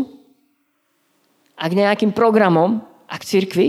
a 1.54 1.64
k 1.70 1.78
nejakým 1.78 2.10
programom 2.10 2.82
a 3.06 3.14
k 3.18 3.28
cirkvi, 3.28 3.68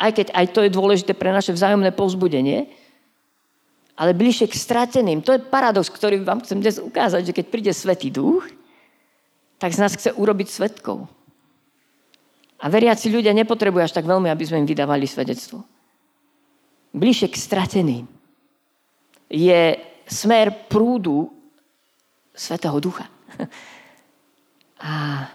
aj 0.00 0.10
keď 0.16 0.26
aj 0.32 0.46
to 0.50 0.60
je 0.64 0.70
dôležité 0.72 1.12
pre 1.12 1.30
naše 1.30 1.52
vzájomné 1.52 1.92
povzbudenie, 1.92 2.66
ale 4.00 4.16
bližšie 4.16 4.48
k 4.48 4.56
strateným. 4.56 5.20
To 5.20 5.36
je 5.36 5.44
paradox, 5.44 5.92
ktorý 5.92 6.24
vám 6.24 6.40
chcem 6.40 6.58
dnes 6.64 6.80
ukázať, 6.80 7.30
že 7.30 7.36
keď 7.36 7.46
príde 7.52 7.72
Svetý 7.76 8.08
Duch, 8.08 8.48
tak 9.60 9.76
z 9.76 9.78
nás 9.84 9.92
chce 9.92 10.16
urobiť 10.16 10.48
svetkov. 10.48 11.04
A 12.60 12.66
veriaci 12.72 13.12
ľudia 13.12 13.36
nepotrebujú 13.36 13.84
až 13.84 13.92
tak 13.92 14.08
veľmi, 14.08 14.32
aby 14.32 14.44
sme 14.44 14.64
im 14.64 14.68
vydávali 14.68 15.04
svedectvo. 15.04 15.60
Bližšie 16.96 17.28
k 17.28 17.36
strateným 17.36 18.04
je 19.28 19.76
smer 20.08 20.66
prúdu 20.66 21.28
Svetého 22.32 22.80
Ducha. 22.80 23.04
A 24.80 25.28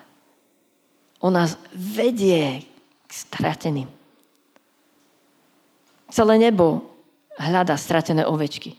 on 1.22 1.34
nás 1.34 1.54
vedie 1.74 2.66
k 3.06 3.12
strateným. 3.14 3.90
Celé 6.10 6.36
nebo 6.42 6.98
hľada 7.38 7.78
stratené 7.78 8.26
ovečky. 8.26 8.74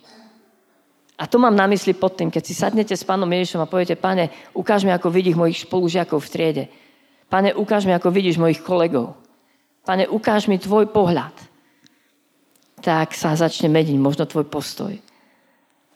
A 1.17 1.25
to 1.25 1.41
mám 1.41 1.57
na 1.57 1.65
mysli 1.73 1.97
pod 1.97 2.13
tým, 2.13 2.29
keď 2.29 2.43
si 2.45 2.53
sadnete 2.53 2.93
s 2.93 3.01
pánom 3.01 3.29
Ježišom 3.29 3.65
a 3.65 3.71
poviete, 3.71 3.97
pane, 3.97 4.29
ukáž 4.53 4.85
mi, 4.85 4.93
ako 4.93 5.09
vidíš 5.09 5.41
mojich 5.41 5.65
spolužiakov 5.65 6.21
v 6.21 6.29
triede. 6.29 6.65
Pane, 7.33 7.57
ukáž 7.57 7.89
mi, 7.89 7.97
ako 7.97 8.13
vidíš 8.13 8.37
mojich 8.37 8.61
kolegov. 8.61 9.17
Pane, 9.89 10.05
ukáž 10.13 10.45
mi 10.45 10.61
tvoj 10.61 10.93
pohľad. 10.93 11.33
Tak 12.85 13.17
sa 13.17 13.33
začne 13.33 13.73
meniť 13.73 13.97
možno 13.97 14.29
tvoj 14.29 14.45
postoj. 14.45 14.93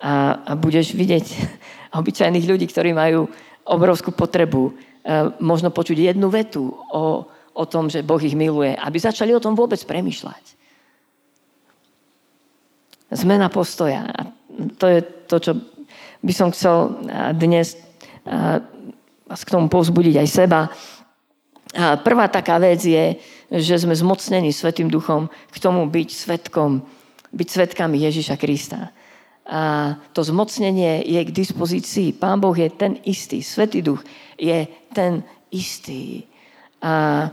A, 0.00 0.40
a 0.40 0.52
budeš 0.56 0.96
vidieť 0.96 1.26
obyčajných 2.00 2.48
ľudí, 2.48 2.64
ktorí 2.64 2.96
majú 2.96 3.28
obrovskú 3.68 4.16
potrebu 4.16 4.62
e, 4.64 4.72
možno 5.44 5.68
počuť 5.68 6.16
jednu 6.16 6.32
vetu 6.32 6.72
o, 6.72 7.28
o 7.52 7.64
tom, 7.68 7.92
že 7.92 8.00
Boh 8.00 8.18
ich 8.24 8.32
miluje, 8.32 8.72
aby 8.72 8.96
začali 8.96 9.36
o 9.36 9.42
tom 9.44 9.52
vôbec 9.52 9.84
premyšľať. 9.84 10.56
Zmena 13.12 13.52
postoja. 13.52 14.08
A 14.08 14.39
to 14.76 14.85
je 14.87 15.00
to, 15.31 15.37
čo 15.40 15.52
by 16.21 16.33
som 16.37 16.52
chcel 16.52 17.00
dnes 17.37 17.76
vás 19.31 19.43
k 19.47 19.52
tomu 19.52 19.71
povzbudiť 19.71 20.21
aj 20.21 20.29
seba. 20.29 20.61
Prvá 22.02 22.26
taká 22.26 22.59
vec 22.59 22.83
je, 22.83 23.14
že 23.50 23.79
sme 23.79 23.95
zmocnení 23.95 24.50
Svetým 24.50 24.90
duchom 24.90 25.31
k 25.50 25.57
tomu 25.62 25.87
byť 25.87 26.09
svetkom, 26.11 26.83
byť 27.31 27.49
svetkami 27.49 27.99
Ježiša 28.11 28.35
Krista. 28.35 28.90
A 29.50 29.95
to 30.14 30.23
zmocnenie 30.23 31.02
je 31.02 31.21
k 31.26 31.35
dispozícii. 31.35 32.14
Pán 32.14 32.38
Boh 32.38 32.55
je 32.55 32.71
ten 32.71 32.99
istý. 33.02 33.43
Svetý 33.43 33.83
duch 33.83 34.02
je 34.38 34.67
ten 34.95 35.26
istý. 35.50 36.26
A, 36.79 37.26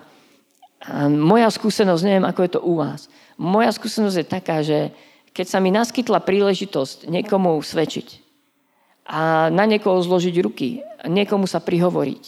a 0.81 1.05
moja 1.09 1.49
skúsenosť, 1.49 2.01
neviem, 2.05 2.25
ako 2.25 2.41
je 2.41 2.51
to 2.57 2.61
u 2.61 2.73
vás. 2.81 3.05
Moja 3.37 3.69
skúsenosť 3.69 4.17
je 4.17 4.25
taká, 4.25 4.65
že 4.65 4.89
keď 5.37 5.45
sa 5.45 5.61
mi 5.61 5.69
naskytla 5.69 6.25
príležitosť 6.25 7.05
niekomu 7.05 7.61
svedčiť 7.61 8.25
a 9.05 9.53
na 9.53 9.69
niekoho 9.69 10.01
zložiť 10.01 10.35
ruky, 10.41 10.81
niekomu 11.05 11.45
sa 11.45 11.61
prihovoriť, 11.61 12.23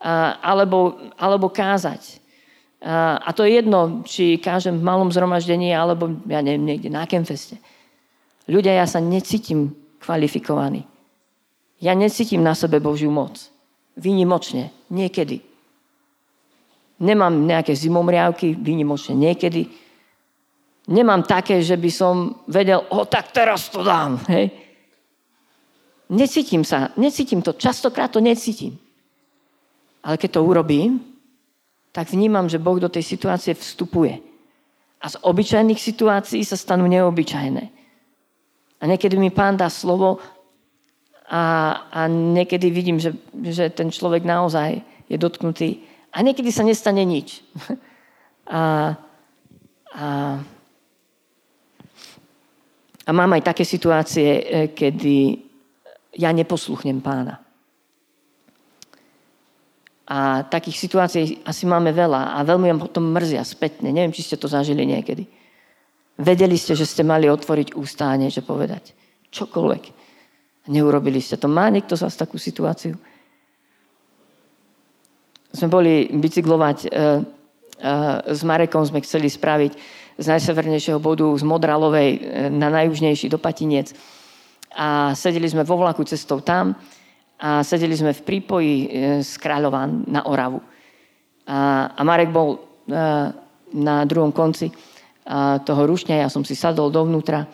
a, 0.00 0.40
alebo, 0.40 0.96
alebo 1.20 1.52
kázať. 1.52 2.24
A, 2.80 3.20
a 3.20 3.30
to 3.36 3.44
je 3.44 3.60
jedno, 3.60 4.00
či 4.08 4.40
kážem 4.40 4.80
v 4.80 4.86
malom 4.88 5.12
zhromaždení, 5.12 5.76
alebo 5.76 6.08
ja 6.24 6.40
neviem, 6.40 6.64
niekde 6.64 6.88
na 6.88 7.04
Kemfeste. 7.04 7.60
Ľudia, 8.48 8.80
ja 8.80 8.88
sa 8.88 8.98
necítim 8.98 9.76
kvalifikovaný. 10.00 10.88
Ja 11.84 11.92
necítim 11.92 12.40
na 12.40 12.56
sebe 12.56 12.80
Božiu 12.80 13.12
moc. 13.12 13.36
Výnimočne. 13.94 14.72
Niekedy. 14.88 15.44
Nemám 16.98 17.44
nejaké 17.44 17.76
zimomriavky, 17.76 18.56
výnimočne 18.56 19.14
niekedy 19.14 19.70
nemám 20.88 21.22
také, 21.22 21.60
že 21.60 21.76
by 21.76 21.90
som 21.92 22.14
vedel, 22.48 22.80
o 22.88 23.04
tak 23.04 23.30
teraz 23.30 23.68
to 23.68 23.84
dám. 23.84 24.16
Hej. 24.32 24.50
Necítim 26.08 26.64
sa, 26.64 26.96
necítim 26.96 27.44
to, 27.44 27.52
častokrát 27.52 28.08
to 28.08 28.24
necítim. 28.24 28.80
Ale 30.00 30.16
keď 30.16 30.40
to 30.40 30.48
urobím, 30.48 31.04
tak 31.92 32.08
vnímam, 32.08 32.48
že 32.48 32.56
Boh 32.56 32.80
do 32.80 32.88
tej 32.88 33.04
situácie 33.04 33.52
vstupuje. 33.52 34.16
A 34.98 35.06
z 35.12 35.16
obyčajných 35.20 35.78
situácií 35.78 36.40
sa 36.42 36.56
stanú 36.56 36.88
neobyčajné. 36.88 37.64
A 38.78 38.82
niekedy 38.88 39.20
mi 39.20 39.28
pán 39.28 39.60
dá 39.60 39.68
slovo 39.68 40.22
a, 41.28 41.42
a 41.92 42.00
niekedy 42.08 42.72
vidím, 42.72 42.96
že, 42.96 43.12
že 43.44 43.68
ten 43.68 43.92
človek 43.92 44.24
naozaj 44.24 44.80
je 45.12 45.16
dotknutý. 45.20 45.84
A 46.08 46.24
niekedy 46.24 46.48
sa 46.48 46.64
nestane 46.64 47.04
nič. 47.04 47.44
a, 48.48 48.96
a 49.92 50.06
a 53.08 53.10
mám 53.16 53.32
aj 53.32 53.42
také 53.48 53.64
situácie, 53.64 54.28
e, 54.28 54.42
kedy 54.76 55.40
ja 56.20 56.28
neposluchnem 56.28 57.00
pána. 57.00 57.40
A 60.08 60.44
takých 60.44 60.76
situácií 60.76 61.40
asi 61.44 61.64
máme 61.64 61.92
veľa 61.92 62.36
a 62.36 62.44
veľmi 62.44 62.68
vám 62.68 62.80
potom 62.84 63.08
mrzia 63.12 63.44
spätne. 63.44 63.92
Neviem, 63.92 64.12
či 64.12 64.24
ste 64.24 64.40
to 64.40 64.48
zažili 64.48 64.84
niekedy. 64.84 65.24
Vedeli 66.20 66.56
ste, 66.56 66.76
že 66.76 66.88
ste 66.88 67.04
mali 67.04 67.28
otvoriť 67.28 67.76
ústa 67.76 68.12
a 68.12 68.20
niečo 68.20 68.44
povedať. 68.44 68.92
Čokoľvek. 69.32 69.84
Neurobili 70.68 71.20
ste 71.20 71.40
to. 71.40 71.48
Má 71.48 71.68
niekto 71.72 71.96
z 71.96 72.04
vás 72.04 72.16
takú 72.16 72.36
situáciu? 72.36 72.96
Sme 75.48 75.68
boli 75.72 76.12
bicyklovať 76.12 76.78
e, 76.84 76.88
e, 76.88 76.98
s 78.32 78.40
Marekom, 78.44 78.84
sme 78.84 79.00
chceli 79.00 79.32
spraviť 79.32 79.72
z 80.18 80.26
najsevernejšieho 80.26 80.98
bodu 80.98 81.30
z 81.38 81.46
Modralovej 81.46 82.10
e, 82.10 82.18
na 82.50 82.68
najjužnejší 82.74 83.30
do 83.30 83.38
Patinec. 83.38 83.94
A 84.74 85.14
sedeli 85.14 85.46
sme 85.46 85.62
vo 85.62 85.78
vlaku 85.78 86.02
cestou 86.02 86.42
tam 86.42 86.74
a 87.38 87.62
sedeli 87.62 87.94
sme 87.94 88.10
v 88.10 88.24
prípoji 88.26 88.74
e, 88.74 88.86
z 89.22 89.32
Kráľova 89.38 89.86
na 89.86 90.26
Oravu. 90.26 90.58
A, 91.46 91.90
a 91.94 92.00
Marek 92.02 92.34
bol 92.34 92.58
e, 92.58 92.58
na 93.78 93.96
druhom 94.04 94.34
konci 94.34 94.72
toho 95.68 95.84
rušňa, 95.84 96.24
ja 96.24 96.32
som 96.32 96.40
si 96.40 96.56
sadol 96.56 96.88
dovnútra 96.88 97.44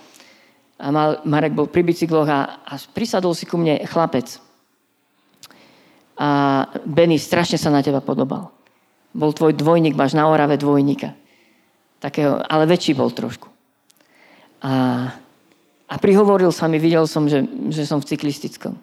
a 0.79 0.87
mal, 0.95 1.19
Marek 1.27 1.59
bol 1.59 1.67
pri 1.67 1.83
bicykloch 1.83 2.31
a, 2.31 2.63
a 2.63 2.75
prisadol 2.79 3.35
si 3.35 3.51
ku 3.51 3.59
mne 3.59 3.83
chlapec. 3.83 4.39
A 6.15 6.29
Benny, 6.87 7.19
strašne 7.19 7.59
sa 7.59 7.75
na 7.75 7.83
teba 7.83 7.99
podobal. 7.99 8.55
Bol 9.11 9.35
tvoj 9.35 9.59
dvojník, 9.59 9.99
máš 9.99 10.15
na 10.15 10.31
Orave 10.31 10.55
dvojníka. 10.55 11.15
Takého, 12.05 12.37
ale 12.45 12.69
väčší 12.69 12.93
bol 12.93 13.09
trošku. 13.09 13.49
A, 14.61 15.09
a 15.89 15.95
prihovoril 15.97 16.53
sa 16.53 16.69
mi, 16.69 16.77
videl 16.77 17.09
som, 17.09 17.25
že, 17.25 17.49
že 17.73 17.89
som 17.89 17.97
v 17.97 18.13
cyklistickom. 18.13 18.77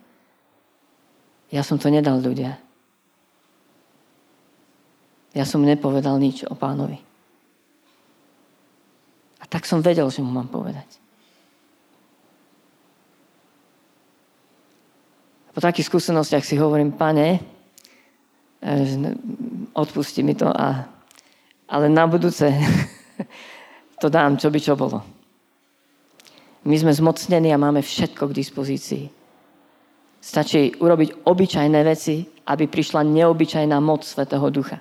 Ja 1.54 1.62
som 1.62 1.78
to 1.78 1.94
nedal 1.94 2.18
ľudia. 2.18 2.58
Ja 5.38 5.46
som 5.46 5.62
nepovedal 5.62 6.18
nič 6.18 6.50
o 6.50 6.58
pánovi. 6.58 6.98
A 9.38 9.46
tak 9.46 9.70
som 9.70 9.86
vedel, 9.86 10.10
že 10.10 10.26
mu 10.26 10.34
mám 10.34 10.50
povedať. 10.50 10.90
Po 15.54 15.62
takých 15.62 15.94
skúsenostiach 15.94 16.42
si 16.42 16.58
hovorím, 16.58 16.98
pane, 16.98 17.38
eh, 18.66 19.14
odpusti 19.78 20.26
mi 20.26 20.34
to, 20.34 20.50
a, 20.50 20.90
ale 21.70 21.86
na 21.86 22.10
budúce 22.10 22.50
to 24.02 24.08
dám, 24.10 24.38
čo 24.38 24.50
by 24.50 24.60
čo 24.60 24.74
bolo. 24.74 25.02
My 26.66 26.78
sme 26.78 26.94
zmocnení 26.94 27.50
a 27.50 27.62
máme 27.62 27.82
všetko 27.82 28.30
k 28.30 28.38
dispozícii. 28.38 29.06
Stačí 30.22 30.78
urobiť 30.78 31.26
obyčajné 31.26 31.80
veci, 31.82 32.22
aby 32.46 32.70
prišla 32.70 33.02
neobyčajná 33.02 33.78
moc 33.82 34.06
Svetého 34.06 34.46
Ducha 34.54 34.78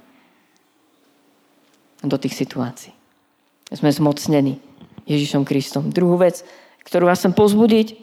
do 2.05 2.17
tých 2.21 2.37
situácií. 2.37 2.93
Sme 3.73 3.89
zmocnení 3.89 4.61
Ježišom 5.09 5.49
Kristom. 5.49 5.89
Druhú 5.89 6.21
vec, 6.21 6.45
ktorú 6.85 7.09
vás 7.09 7.21
chcem 7.25 7.33
pozbudiť, 7.33 7.97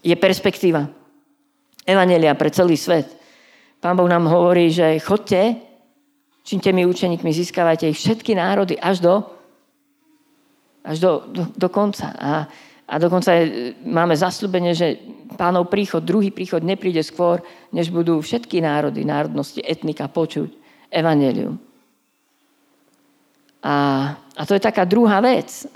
je 0.00 0.16
perspektíva. 0.16 0.88
Evanelia 1.84 2.32
pre 2.36 2.48
celý 2.48 2.80
svet. 2.80 3.08
Pán 3.80 3.96
Boh 3.96 4.08
nám 4.08 4.28
hovorí, 4.28 4.68
že 4.72 5.00
chodte, 5.00 5.56
činte 6.50 6.74
mi 6.74 6.82
učeníkmi, 6.82 7.30
získavajte 7.30 7.86
ich 7.86 8.02
všetky 8.02 8.34
národy 8.34 8.74
až 8.74 8.98
do, 8.98 9.14
až 10.82 10.98
do, 10.98 11.10
do, 11.30 11.42
do 11.54 11.68
konca. 11.70 12.10
A 12.18 12.50
a 12.90 12.98
dokonca 12.98 13.30
je, 13.38 13.70
máme 13.86 14.18
zasľubenie, 14.18 14.74
že 14.74 14.98
pánov 15.38 15.70
príchod, 15.70 16.02
druhý 16.02 16.34
príchod 16.34 16.58
nepríde 16.58 17.06
skôr, 17.06 17.38
než 17.70 17.94
budú 17.94 18.18
všetky 18.18 18.58
národy, 18.58 19.06
národnosti, 19.06 19.62
etnika 19.62 20.10
počuť 20.10 20.50
evanelium. 20.90 21.54
A, 23.62 23.74
a 24.34 24.42
to 24.42 24.58
je 24.58 24.66
taká 24.66 24.82
druhá 24.82 25.22
vec, 25.22 25.70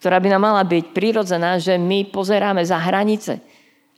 ktorá 0.00 0.16
by 0.16 0.32
nám 0.32 0.42
mala 0.48 0.64
byť 0.64 0.96
prirodzená, 0.96 1.60
že 1.60 1.76
my 1.76 2.08
pozeráme 2.08 2.64
za 2.64 2.80
hranice. 2.80 3.36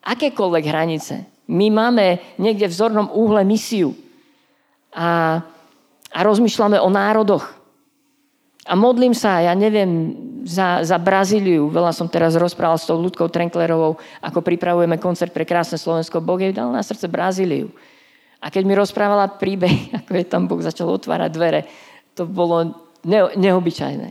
Akékoľvek 0.03 0.65
hranice. 0.67 1.15
My 1.47 1.71
máme 1.71 2.35
niekde 2.43 2.67
v 2.67 2.75
zornom 2.75 3.07
úhle 3.15 3.47
misiu. 3.47 3.95
A, 4.91 5.39
a 6.19 6.27
rozmýšľame 6.27 6.83
o 6.83 6.91
národoch. 6.91 7.47
A 8.67 8.75
modlím 8.75 9.15
sa, 9.15 9.39
ja 9.39 9.55
neviem, 9.55 10.19
za, 10.43 10.83
za 10.83 10.99
Brazíliu. 10.99 11.71
Veľa 11.71 11.95
som 11.95 12.11
teraz 12.11 12.35
rozprával 12.35 12.77
s 12.77 12.91
tou 12.91 12.99
Ľudkou 12.99 13.31
Trenklerovou, 13.31 13.97
ako 14.19 14.39
pripravujeme 14.43 14.99
koncert 14.99 15.31
pre 15.31 15.47
krásne 15.47 15.79
Slovensko. 15.79 16.19
Boh 16.19 16.43
jej 16.43 16.51
dal 16.51 16.75
na 16.75 16.83
srdce 16.83 17.07
Brazíliu. 17.07 17.71
A 18.43 18.51
keď 18.51 18.63
mi 18.67 18.75
rozprávala 18.75 19.31
príbeh, 19.39 19.89
ako 20.03 20.11
je 20.19 20.27
tam 20.27 20.51
Boh 20.51 20.59
začal 20.59 20.91
otvárať 20.91 21.31
dvere, 21.31 21.61
to 22.19 22.27
bolo 22.27 22.75
ne, 23.07 23.21
neobyčajné. 23.39 24.11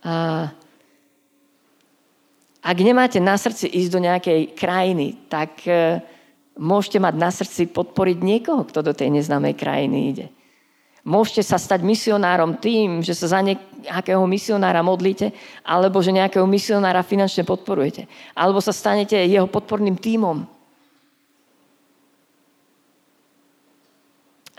A 0.00 0.14
ak 2.60 2.76
nemáte 2.80 3.20
na 3.20 3.36
srdci 3.36 3.68
ísť 3.68 3.90
do 3.92 4.00
nejakej 4.00 4.40
krajiny, 4.56 5.20
tak 5.28 5.60
e, 5.68 6.00
môžete 6.60 7.00
mať 7.00 7.14
na 7.16 7.32
srdci 7.32 7.72
podporiť 7.72 8.20
niekoho, 8.20 8.68
kto 8.68 8.84
do 8.84 8.92
tej 8.92 9.08
neznámej 9.08 9.56
krajiny 9.56 9.98
ide. 10.12 10.26
Môžete 11.00 11.40
sa 11.40 11.56
stať 11.56 11.80
misionárom 11.80 12.60
tým, 12.60 13.00
že 13.00 13.16
sa 13.16 13.32
za 13.32 13.40
nejakého 13.40 14.20
misionára 14.28 14.84
modlíte, 14.84 15.32
alebo 15.64 16.04
že 16.04 16.12
nejakého 16.12 16.44
misionára 16.44 17.00
finančne 17.00 17.48
podporujete. 17.48 18.04
Alebo 18.36 18.60
sa 18.60 18.76
stanete 18.76 19.16
jeho 19.16 19.48
podporným 19.48 19.96
tímom. 19.96 20.44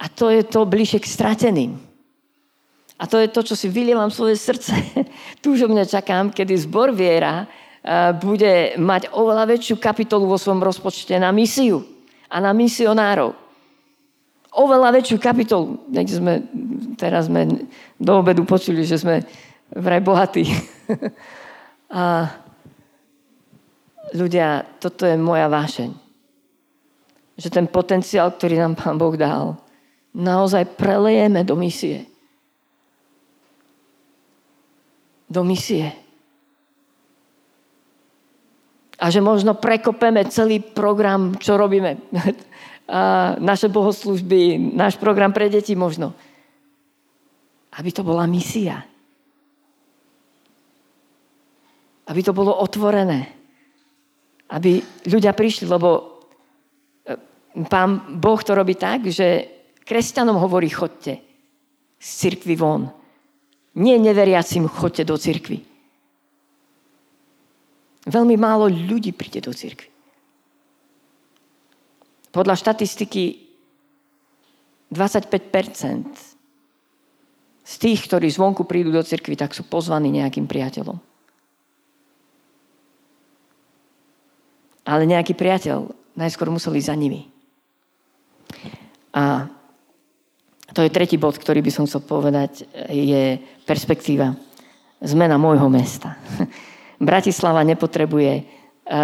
A 0.01 0.09
to 0.09 0.33
je 0.33 0.41
to 0.41 0.65
bližšie 0.65 0.97
k 0.97 1.13
strateným. 1.13 1.71
A 2.97 3.05
to 3.05 3.21
je 3.21 3.29
to, 3.29 3.45
čo 3.45 3.53
si 3.53 3.69
vylievam 3.69 4.09
svoje 4.09 4.33
srdce. 4.33 4.73
Túžobne 5.45 5.85
čakám, 5.85 6.33
kedy 6.33 6.57
zbor 6.57 6.89
viera 6.89 7.45
bude 8.21 8.77
mať 8.77 9.09
oveľa 9.09 9.57
väčšiu 9.57 9.81
kapitolu 9.81 10.29
vo 10.29 10.37
svojom 10.37 10.61
rozpočte 10.61 11.17
na 11.17 11.33
misiu 11.33 11.81
a 12.29 12.37
na 12.37 12.53
misionárov 12.53 13.41
oveľa 14.51 14.99
väčšiu 14.99 15.17
kapitolu. 15.17 15.79
Niekde 15.87 16.15
sme, 16.19 16.33
teraz 16.99 17.31
sme 17.31 17.47
do 17.95 18.11
obedu 18.19 18.43
počuli, 18.43 18.83
že 18.83 18.99
sme 18.99 19.23
vraj 19.71 20.03
bohatí. 20.03 20.43
A 21.91 22.27
ľudia, 24.15 24.63
toto 24.79 25.07
je 25.07 25.15
moja 25.19 25.47
vášeň. 25.47 25.91
Že 27.39 27.47
ten 27.51 27.67
potenciál, 27.67 28.31
ktorý 28.31 28.59
nám 28.59 28.79
Pán 28.79 28.95
Boh 28.99 29.15
dal, 29.15 29.59
naozaj 30.11 30.75
prelejeme 30.75 31.43
do 31.47 31.55
misie. 31.55 32.07
Do 35.31 35.47
misie. 35.47 35.95
A 39.01 39.09
že 39.09 39.17
možno 39.17 39.57
prekopeme 39.57 40.29
celý 40.29 40.61
program, 40.61 41.33
čo 41.41 41.57
robíme 41.57 41.97
naše 43.41 43.67
bohoslužby, 43.71 44.61
náš 44.77 45.01
program 45.01 45.33
pre 45.33 45.49
deti 45.49 45.73
možno. 45.73 46.13
Aby 47.73 47.89
to 47.89 48.05
bola 48.05 48.27
misia. 48.29 48.83
Aby 52.05 52.21
to 52.21 52.35
bolo 52.35 52.53
otvorené. 52.61 53.31
Aby 54.51 54.83
ľudia 55.07 55.31
prišli, 55.31 55.65
lebo 55.71 56.19
e, 57.07 57.15
pán 57.71 58.19
Boh 58.19 58.41
to 58.43 58.51
robí 58.51 58.75
tak, 58.75 59.07
že 59.07 59.47
kresťanom 59.87 60.35
hovorí 60.35 60.67
chodte 60.67 61.23
z 61.95 62.07
cirkvy 62.27 62.59
von. 62.59 62.91
Nie 63.79 63.95
neveriacim 63.95 64.67
chodte 64.67 65.07
do 65.07 65.15
cirkvy. 65.15 65.70
Veľmi 68.05 68.33
málo 68.33 68.65
ľudí 68.65 69.13
príde 69.13 69.45
do 69.45 69.53
cirkvy. 69.53 69.89
Podľa 72.31 72.55
štatistiky 72.57 73.51
25% 74.89 76.31
z 77.61 77.73
tých, 77.77 77.99
ktorí 78.07 78.27
zvonku 78.31 78.65
prídu 78.65 78.89
do 78.89 79.03
cirkvi, 79.03 79.37
tak 79.37 79.53
sú 79.53 79.67
pozvaní 79.67 80.09
nejakým 80.09 80.47
priateľom. 80.47 80.97
Ale 84.87 85.05
nejaký 85.05 85.37
priateľ 85.37 85.93
najskôr 86.17 86.49
musel 86.49 86.73
ísť 86.73 86.89
za 86.89 86.95
nimi. 86.97 87.29
A 89.13 89.45
to 90.73 90.81
je 90.81 90.89
tretí 90.89 91.19
bod, 91.19 91.37
ktorý 91.37 91.61
by 91.61 91.71
som 91.71 91.85
chcel 91.85 92.01
povedať, 92.01 92.65
je 92.89 93.37
perspektíva. 93.67 94.33
Zmena 95.03 95.37
môjho 95.37 95.67
mesta. 95.69 96.17
Bratislava 97.01 97.65
nepotrebuje 97.65 98.33
eh, 98.37 98.45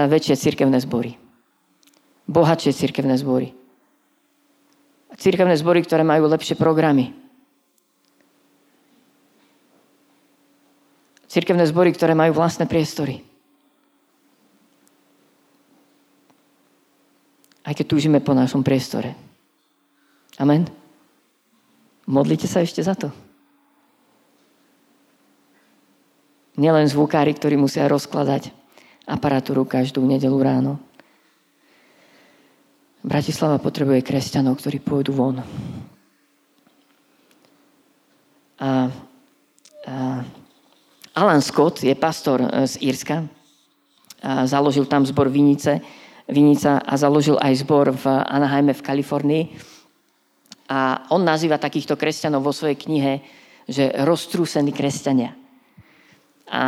väčšie 0.06 0.38
cirkevné 0.38 0.78
zbory 0.78 1.28
bohatšie 2.28 2.76
cirkevné 2.76 3.16
zbory. 3.16 3.56
Cirkevné 5.18 5.56
zbory, 5.58 5.82
ktoré 5.82 6.04
majú 6.04 6.30
lepšie 6.30 6.60
programy. 6.60 7.16
Cirkevné 11.32 11.66
zbory, 11.66 11.96
ktoré 11.96 12.14
majú 12.14 12.38
vlastné 12.38 12.70
priestory. 12.70 13.24
Aj 17.68 17.76
keď 17.76 17.86
túžime 17.88 18.20
po 18.24 18.32
našom 18.32 18.64
priestore. 18.64 19.16
Amen. 20.40 20.70
Modlite 22.08 22.48
sa 22.48 22.64
ešte 22.64 22.80
za 22.80 22.96
to. 22.96 23.12
Nielen 26.58 26.90
zvukári, 26.90 27.38
ktorí 27.38 27.54
musia 27.54 27.86
rozkladať 27.86 28.50
aparatúru 29.06 29.64
každú 29.64 30.02
nedelu 30.02 30.36
ráno. 30.42 30.82
Bratislava 33.06 33.62
potrebuje 33.62 34.02
kresťanov, 34.02 34.58
ktorí 34.60 34.82
pôjdu 34.82 35.14
von. 35.14 35.40
A, 38.58 38.90
a 39.86 39.94
Alan 41.14 41.42
Scott 41.46 41.86
je 41.86 41.94
pastor 41.94 42.42
e, 42.42 42.66
z 42.66 42.82
Írska. 42.84 43.24
A 44.26 44.50
založil 44.50 44.90
tam 44.90 45.06
zbor 45.06 45.30
Vinice, 45.30 45.80
Vinica 46.28 46.84
a 46.84 46.94
založil 47.00 47.40
aj 47.40 47.64
zbor 47.64 47.96
v 47.96 48.06
Anaheime 48.12 48.76
v 48.76 48.84
Kalifornii. 48.84 49.44
A 50.68 51.08
on 51.14 51.24
nazýva 51.24 51.62
takýchto 51.62 51.96
kresťanov 51.96 52.44
vo 52.44 52.52
svojej 52.52 52.76
knihe, 52.76 53.24
že 53.70 53.94
roztrúsení 54.04 54.76
kresťania. 54.76 55.47
A, 56.48 56.64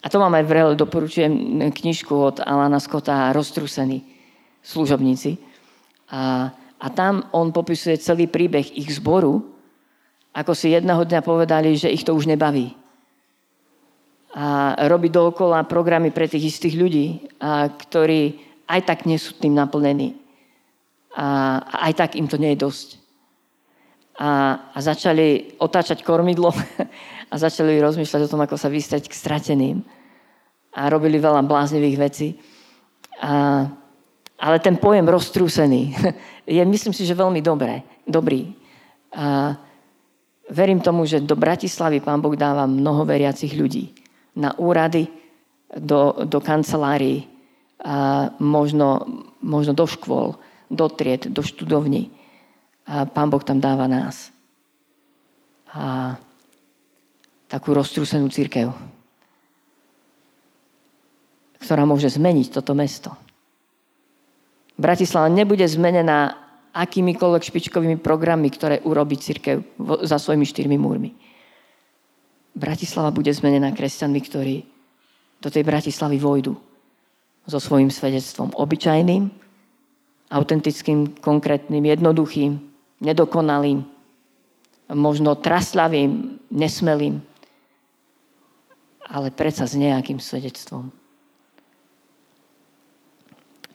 a 0.00 0.06
to 0.08 0.16
mám 0.16 0.32
aj 0.32 0.44
v 0.48 0.52
doporučujem 0.76 1.32
knižku 1.68 2.14
od 2.14 2.36
Alana 2.40 2.80
Scotta 2.80 3.32
Roztrúsení 3.36 4.04
služobníci. 4.64 5.36
A, 6.08 6.48
a 6.80 6.86
tam 6.92 7.28
on 7.36 7.52
popisuje 7.52 8.00
celý 8.00 8.28
príbeh 8.28 8.64
ich 8.76 8.88
zboru, 8.96 9.44
ako 10.32 10.52
si 10.54 10.72
jedného 10.72 11.02
dňa 11.04 11.20
povedali, 11.24 11.74
že 11.74 11.92
ich 11.92 12.04
to 12.06 12.14
už 12.14 12.30
nebaví. 12.30 12.72
A 14.38 14.76
robí 14.86 15.08
dookola 15.08 15.64
programy 15.64 16.12
pre 16.12 16.28
tých 16.28 16.56
istých 16.56 16.78
ľudí, 16.78 17.06
a 17.40 17.72
ktorí 17.72 18.38
aj 18.68 18.80
tak 18.84 18.98
nie 19.08 19.16
sú 19.16 19.34
tým 19.40 19.56
naplnení. 19.56 20.14
A, 21.16 21.58
a 21.64 21.76
aj 21.90 21.92
tak 21.96 22.10
im 22.14 22.28
to 22.28 22.36
nie 22.36 22.54
je 22.54 22.62
dosť. 22.62 22.88
A, 24.18 24.30
a 24.74 24.78
začali 24.78 25.58
otáčať 25.58 26.04
kormidlo 26.04 26.52
a 27.28 27.34
začali 27.36 27.80
rozmýšľať 27.80 28.20
o 28.24 28.32
tom, 28.32 28.40
ako 28.44 28.56
sa 28.56 28.72
vystať 28.72 29.08
k 29.08 29.14
strateným. 29.16 29.84
A 30.72 30.88
robili 30.88 31.20
veľa 31.20 31.44
bláznivých 31.44 31.96
vecí. 32.00 32.28
A, 33.20 33.66
ale 34.38 34.56
ten 34.62 34.76
pojem 34.80 35.04
roztrúsený 35.04 35.92
je, 36.46 36.62
myslím 36.64 36.94
si, 36.94 37.04
že 37.04 37.18
veľmi 37.18 37.44
dobré, 37.44 37.84
dobrý. 38.08 38.52
A, 39.12 39.56
verím 40.48 40.80
tomu, 40.80 41.04
že 41.04 41.20
do 41.20 41.36
Bratislavy 41.36 42.00
Pán 42.00 42.24
Boh 42.24 42.36
dáva 42.36 42.64
mnoho 42.64 43.04
veriacich 43.04 43.52
ľudí. 43.52 43.92
Na 44.38 44.56
úrady, 44.56 45.08
do, 45.76 46.24
do 46.24 46.40
kancelárií, 46.40 47.28
a 47.78 48.30
možno, 48.42 49.06
možno 49.38 49.70
do 49.70 49.86
škôl, 49.86 50.34
do 50.66 50.90
tried, 50.90 51.30
do 51.30 51.46
študovní. 51.46 52.10
A 52.88 53.06
Pán 53.06 53.30
Boh 53.30 53.42
tam 53.44 53.62
dáva 53.62 53.86
nás. 53.86 54.34
A 55.70 56.16
takú 57.48 57.72
roztrúsenú 57.72 58.28
církev, 58.28 58.70
ktorá 61.58 61.82
môže 61.88 62.12
zmeniť 62.12 62.52
toto 62.52 62.76
mesto. 62.76 63.16
Bratislava 64.78 65.26
nebude 65.26 65.66
zmenená 65.66 66.38
akýmikoľvek 66.70 67.42
špičkovými 67.42 67.96
programy, 67.98 68.46
ktoré 68.52 68.78
urobí 68.84 69.18
církev 69.18 69.64
za 70.06 70.20
svojimi 70.20 70.46
štyrmi 70.46 70.76
múrmi. 70.78 71.10
Bratislava 72.54 73.10
bude 73.10 73.34
zmenená 73.34 73.74
kresťanmi, 73.74 74.20
ktorí 74.22 74.56
do 75.42 75.48
tej 75.50 75.66
Bratislavy 75.66 76.18
vojdu 76.18 76.54
so 77.48 77.58
svojím 77.58 77.90
svedectvom. 77.90 78.52
Obyčajným, 78.54 79.30
autentickým, 80.30 81.18
konkrétnym, 81.18 81.80
jednoduchým, 81.80 82.60
nedokonalým, 83.00 83.86
možno 84.92 85.38
traslavým, 85.38 86.38
nesmelým, 86.52 87.22
ale 89.08 89.32
predsa 89.32 89.64
s 89.64 89.74
nejakým 89.74 90.20
svedectvom. 90.20 90.92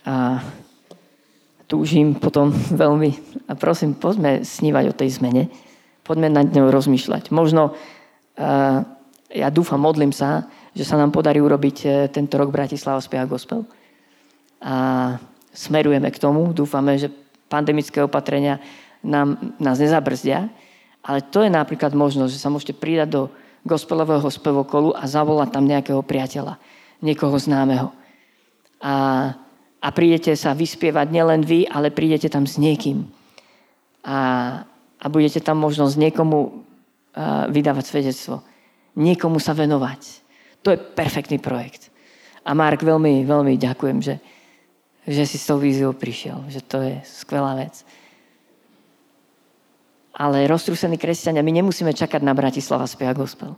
A 0.05 0.45
túžim 1.65 2.13
potom 2.13 2.53
veľmi 2.83 3.11
a 3.49 3.57
prosím, 3.57 3.97
poďme 3.97 4.45
snívať 4.45 4.93
o 4.93 4.97
tej 4.97 5.17
zmene. 5.17 5.49
Poďme 6.05 6.29
nad 6.29 6.47
ňou 6.51 6.69
rozmýšľať. 6.69 7.31
Možno, 7.31 7.73
uh, 7.73 8.77
ja 9.31 9.49
dúfam, 9.49 9.79
modlím 9.79 10.11
sa, 10.11 10.51
že 10.75 10.83
sa 10.83 10.99
nám 10.99 11.15
podarí 11.15 11.39
urobiť 11.39 11.77
uh, 11.83 11.91
tento 12.11 12.35
rok 12.35 12.51
Bratislava 12.51 12.99
Spia 12.99 13.23
Gospel. 13.23 13.63
A 14.59 15.15
smerujeme 15.55 16.11
k 16.11 16.19
tomu. 16.19 16.51
Dúfame, 16.51 16.99
že 16.99 17.07
pandemické 17.47 18.03
opatrenia 18.03 18.59
nám, 18.99 19.55
nás 19.63 19.79
nezabrzdia. 19.79 20.51
Ale 21.03 21.23
to 21.23 21.43
je 21.43 21.51
napríklad 21.51 21.95
možnosť, 21.95 22.31
že 22.31 22.43
sa 22.43 22.51
môžete 22.51 22.75
pridať 22.75 23.09
do 23.11 23.21
gospelového 23.63 24.27
spevokolu 24.27 24.91
a 24.95 25.07
zavolať 25.07 25.49
tam 25.51 25.65
nejakého 25.67 26.03
priateľa, 26.03 26.59
niekoho 26.99 27.35
známeho. 27.39 27.95
A 28.83 28.93
a 29.83 29.91
prídete 29.91 30.31
sa 30.39 30.55
vyspievať 30.55 31.11
nielen 31.11 31.43
vy, 31.43 31.67
ale 31.67 31.91
prídete 31.91 32.31
tam 32.31 32.47
s 32.47 32.55
niekým. 32.55 33.03
A, 34.07 34.19
a 34.95 35.05
budete 35.11 35.43
tam 35.43 35.59
možno 35.59 35.91
s 35.91 35.99
niekomu 35.99 36.63
vydávať 37.51 37.83
svedectvo. 37.91 38.39
Niekomu 38.95 39.43
sa 39.43 39.51
venovať. 39.51 40.23
To 40.63 40.71
je 40.71 40.79
perfektný 40.79 41.43
projekt. 41.43 41.91
A 42.47 42.55
Mark, 42.55 42.79
veľmi, 42.79 43.27
veľmi 43.27 43.59
ďakujem, 43.59 43.99
že, 43.99 44.15
že 45.03 45.23
si 45.27 45.35
s 45.35 45.47
tou 45.51 45.59
víziou 45.59 45.91
prišiel. 45.91 46.47
Že 46.47 46.61
to 46.63 46.77
je 46.79 46.95
skvelá 47.03 47.59
vec. 47.59 47.83
Ale 50.13 50.45
roztrúsení 50.45 51.01
kresťania, 51.01 51.41
my 51.41 51.53
nemusíme 51.61 51.89
čakať 51.89 52.21
na 52.21 52.37
Bratislava 52.37 52.85
Spia 52.85 53.17
Gospel. 53.17 53.57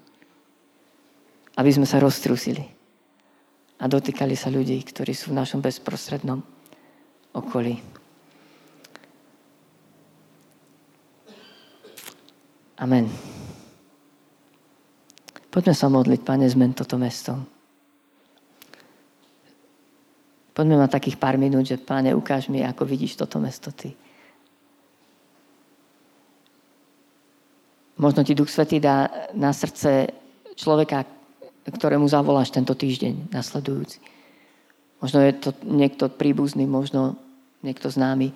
Aby 1.55 1.71
sme 1.71 1.87
sa 1.87 1.99
roztrúsili 1.99 2.63
a 3.79 3.91
dotýkali 3.91 4.35
sa 4.39 4.47
ľudí, 4.47 4.79
ktorí 4.87 5.11
sú 5.11 5.35
v 5.35 5.39
našom 5.39 5.59
bezprostrednom 5.59 6.39
okolí. 7.35 7.79
Amen. 12.79 13.07
Poďme 15.47 15.71
sa 15.71 15.87
modliť, 15.87 16.21
Pane, 16.27 16.43
zmen 16.51 16.75
toto 16.75 16.99
mesto. 16.99 17.39
Poďme 20.55 20.83
mať 20.83 20.99
takých 20.99 21.19
pár 21.19 21.39
minút, 21.39 21.67
že 21.67 21.79
Pane, 21.79 22.11
ukáž 22.15 22.47
mi, 22.51 22.63
ako 22.63 22.83
vidíš 22.83 23.19
toto 23.19 23.39
mesto 23.39 23.71
Ty. 23.71 24.04
Možno 27.95 28.27
Ti 28.27 28.35
Duch 28.35 28.51
Svetý 28.51 28.83
dá 28.83 29.07
na 29.31 29.55
srdce 29.55 30.11
človeka, 30.59 31.07
ktorému 31.65 32.05
zavoláš 32.11 32.51
tento 32.51 32.75
týždeň 32.75 33.31
nasledujúci. 33.31 34.03
Možno 34.99 35.23
je 35.23 35.33
to 35.35 35.49
niekto 35.63 36.11
príbuzný, 36.11 36.67
možno 36.67 37.15
niekto 37.63 37.89
známy 37.89 38.35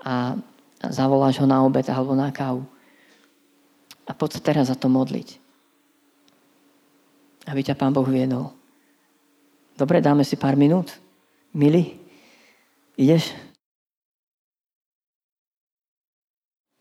a 0.00 0.36
zavoláš 0.88 1.40
ho 1.40 1.46
na 1.48 1.60
obed 1.60 1.84
alebo 1.88 2.16
na 2.16 2.32
kávu. 2.32 2.64
A 4.08 4.16
poď 4.16 4.38
sa 4.38 4.40
teraz 4.40 4.66
za 4.72 4.76
to 4.76 4.88
modliť. 4.88 5.36
Aby 7.48 7.60
ťa 7.64 7.78
Pán 7.78 7.92
Boh 7.92 8.06
viedol. 8.06 8.52
Dobre, 9.76 10.04
dáme 10.04 10.24
si 10.24 10.36
pár 10.36 10.60
minút. 10.60 10.92
Mili, 11.56 11.96
ideš? 13.00 13.32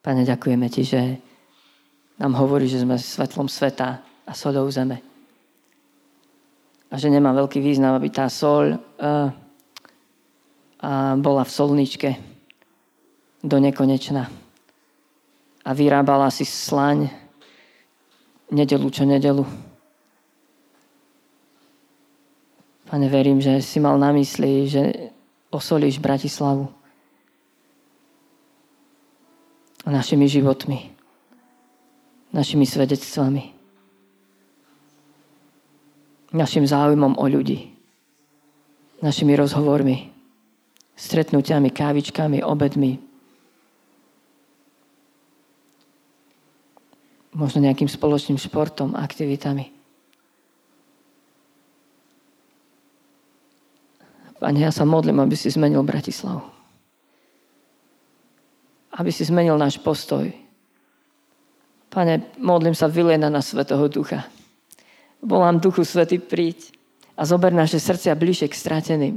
Pane, 0.10 0.26
ďakujeme 0.26 0.66
Ti, 0.74 0.82
že 0.82 1.02
nám 2.18 2.34
hovorí, 2.42 2.66
že 2.66 2.82
sme 2.82 2.98
svetlom 2.98 3.46
sveta 3.46 4.02
a 4.26 4.34
solou 4.34 4.66
zeme. 4.74 5.06
A 6.90 6.98
že 6.98 7.14
nemá 7.14 7.30
veľký 7.30 7.62
význam, 7.62 7.94
aby 7.94 8.10
tá 8.10 8.26
sol 8.26 8.74
uh, 8.74 9.30
uh, 10.82 11.14
bola 11.14 11.46
v 11.46 11.54
solničke 11.54 12.10
do 13.46 13.62
nekonečna. 13.62 14.26
A 15.62 15.70
vyrábala 15.78 16.34
si 16.34 16.42
slaň 16.42 17.06
nedelu 18.50 18.90
čo 18.90 19.06
nedelu. 19.06 19.46
Pane, 22.90 23.06
verím, 23.14 23.38
že 23.38 23.62
si 23.62 23.78
mal 23.78 23.94
na 24.02 24.10
mysli, 24.10 24.66
že 24.66 25.14
osolíš 25.54 26.02
Bratislavu 26.02 26.79
našimi 29.90 30.30
životmi, 30.30 30.94
našimi 32.34 32.66
svedectvami 32.66 33.60
našim 36.30 36.66
záujmom 36.66 37.18
o 37.18 37.26
ľudí, 37.26 37.74
našimi 39.02 39.34
rozhovormi, 39.34 40.14
stretnutiami, 40.94 41.74
kávičkami, 41.74 42.46
obedmi, 42.46 43.02
možno 47.34 47.64
nejakým 47.66 47.90
spoločným 47.90 48.38
športom, 48.38 48.94
aktivitami. 48.94 49.74
Pane, 54.40 54.60
ja 54.64 54.72
sa 54.72 54.88
modlím, 54.88 55.20
aby 55.20 55.36
si 55.36 55.52
zmenil 55.52 55.84
Bratislavu. 55.84 56.59
Aby 59.00 59.16
si 59.16 59.24
zmenil 59.24 59.56
náš 59.56 59.80
postoj. 59.80 60.28
Pane, 61.88 62.22
modlím 62.36 62.76
sa, 62.76 62.92
vylena 62.92 63.32
na 63.32 63.40
Svetého 63.40 63.88
Ducha. 63.88 64.28
Volám 65.24 65.64
Duchu 65.64 65.88
Svety, 65.88 66.20
príď 66.20 66.76
a 67.16 67.24
zober 67.24 67.56
naše 67.56 67.80
srdcia 67.80 68.12
bližšie 68.14 68.52
k 68.52 68.60
strateným. 68.60 69.16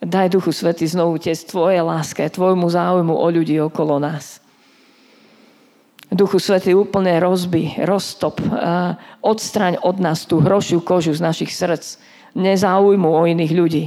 Daj 0.00 0.32
Duchu 0.32 0.50
Svety 0.50 0.88
znovu 0.88 1.20
tie 1.20 1.36
tvoje 1.36 1.76
láske, 1.84 2.24
tvojmu 2.24 2.64
záujmu 2.72 3.12
o 3.12 3.26
ľudí 3.28 3.60
okolo 3.60 4.00
nás. 4.00 4.40
Duchu 6.08 6.40
Svety 6.40 6.72
úplne 6.74 7.20
rozby, 7.20 7.84
roztop, 7.86 8.40
odstraň 9.22 9.78
od 9.84 10.02
nás 10.02 10.24
tú 10.24 10.40
hrošiu 10.40 10.82
kožu 10.82 11.14
z 11.14 11.22
našich 11.22 11.52
srdc, 11.52 12.00
nezáujmu 12.34 13.06
o 13.06 13.22
iných 13.28 13.52
ľudí. 13.52 13.84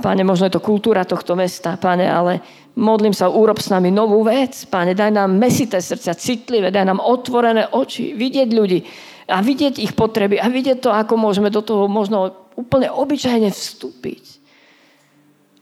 Pane, 0.00 0.24
možno 0.24 0.48
je 0.48 0.56
to 0.56 0.64
kultúra 0.64 1.04
tohto 1.04 1.36
mesta, 1.36 1.76
pane, 1.76 2.08
ale 2.08 2.40
modlím 2.72 3.12
sa, 3.12 3.28
urob 3.28 3.60
s 3.60 3.68
nami 3.68 3.92
novú 3.92 4.24
vec. 4.24 4.56
Pane, 4.64 4.96
daj 4.96 5.12
nám 5.12 5.36
mesité 5.36 5.76
srdcia, 5.76 6.16
citlivé, 6.16 6.72
daj 6.72 6.88
nám 6.88 7.04
otvorené 7.04 7.68
oči, 7.68 8.16
vidieť 8.16 8.48
ľudí 8.48 8.80
a 9.28 9.44
vidieť 9.44 9.76
ich 9.76 9.92
potreby 9.92 10.40
a 10.40 10.48
vidieť 10.48 10.80
to, 10.80 10.88
ako 10.88 11.20
môžeme 11.20 11.52
do 11.52 11.60
toho 11.60 11.84
možno 11.84 12.32
úplne 12.56 12.88
obyčajne 12.88 13.52
vstúpiť. 13.52 14.24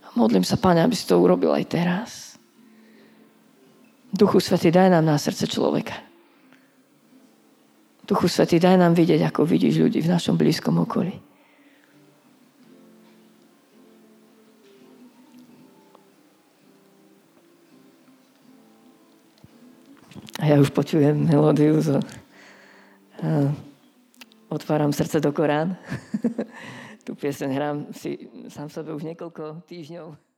A 0.06 0.14
modlím 0.14 0.46
sa, 0.46 0.54
pane, 0.54 0.86
aby 0.86 0.94
si 0.94 1.10
to 1.10 1.18
urobil 1.18 1.50
aj 1.50 1.66
teraz. 1.66 2.10
Duchu 4.14 4.38
Svety, 4.38 4.70
daj 4.70 4.90
nám 4.90 5.06
na 5.06 5.18
srdce 5.18 5.50
človeka. 5.50 5.98
Duchu 8.06 8.30
Svety, 8.30 8.62
daj 8.62 8.78
nám 8.78 8.94
vidieť, 8.94 9.22
ako 9.34 9.46
vidíš 9.46 9.82
ľudí 9.82 9.98
v 10.02 10.10
našom 10.14 10.38
blízkom 10.38 10.78
okolí. 10.82 11.29
A 20.40 20.48
ja 20.48 20.56
už 20.56 20.72
počujem 20.72 21.28
melódiu 21.28 21.84
zo... 21.84 22.00
A 23.20 23.52
otváram 24.48 24.92
srdce 24.92 25.20
do 25.20 25.36
Korán. 25.36 25.76
tu 27.04 27.12
piesen 27.12 27.52
hrám 27.52 27.92
si 27.92 28.32
sám 28.48 28.72
sebe 28.72 28.96
už 28.96 29.04
niekoľko 29.04 29.68
týždňov. 29.68 30.29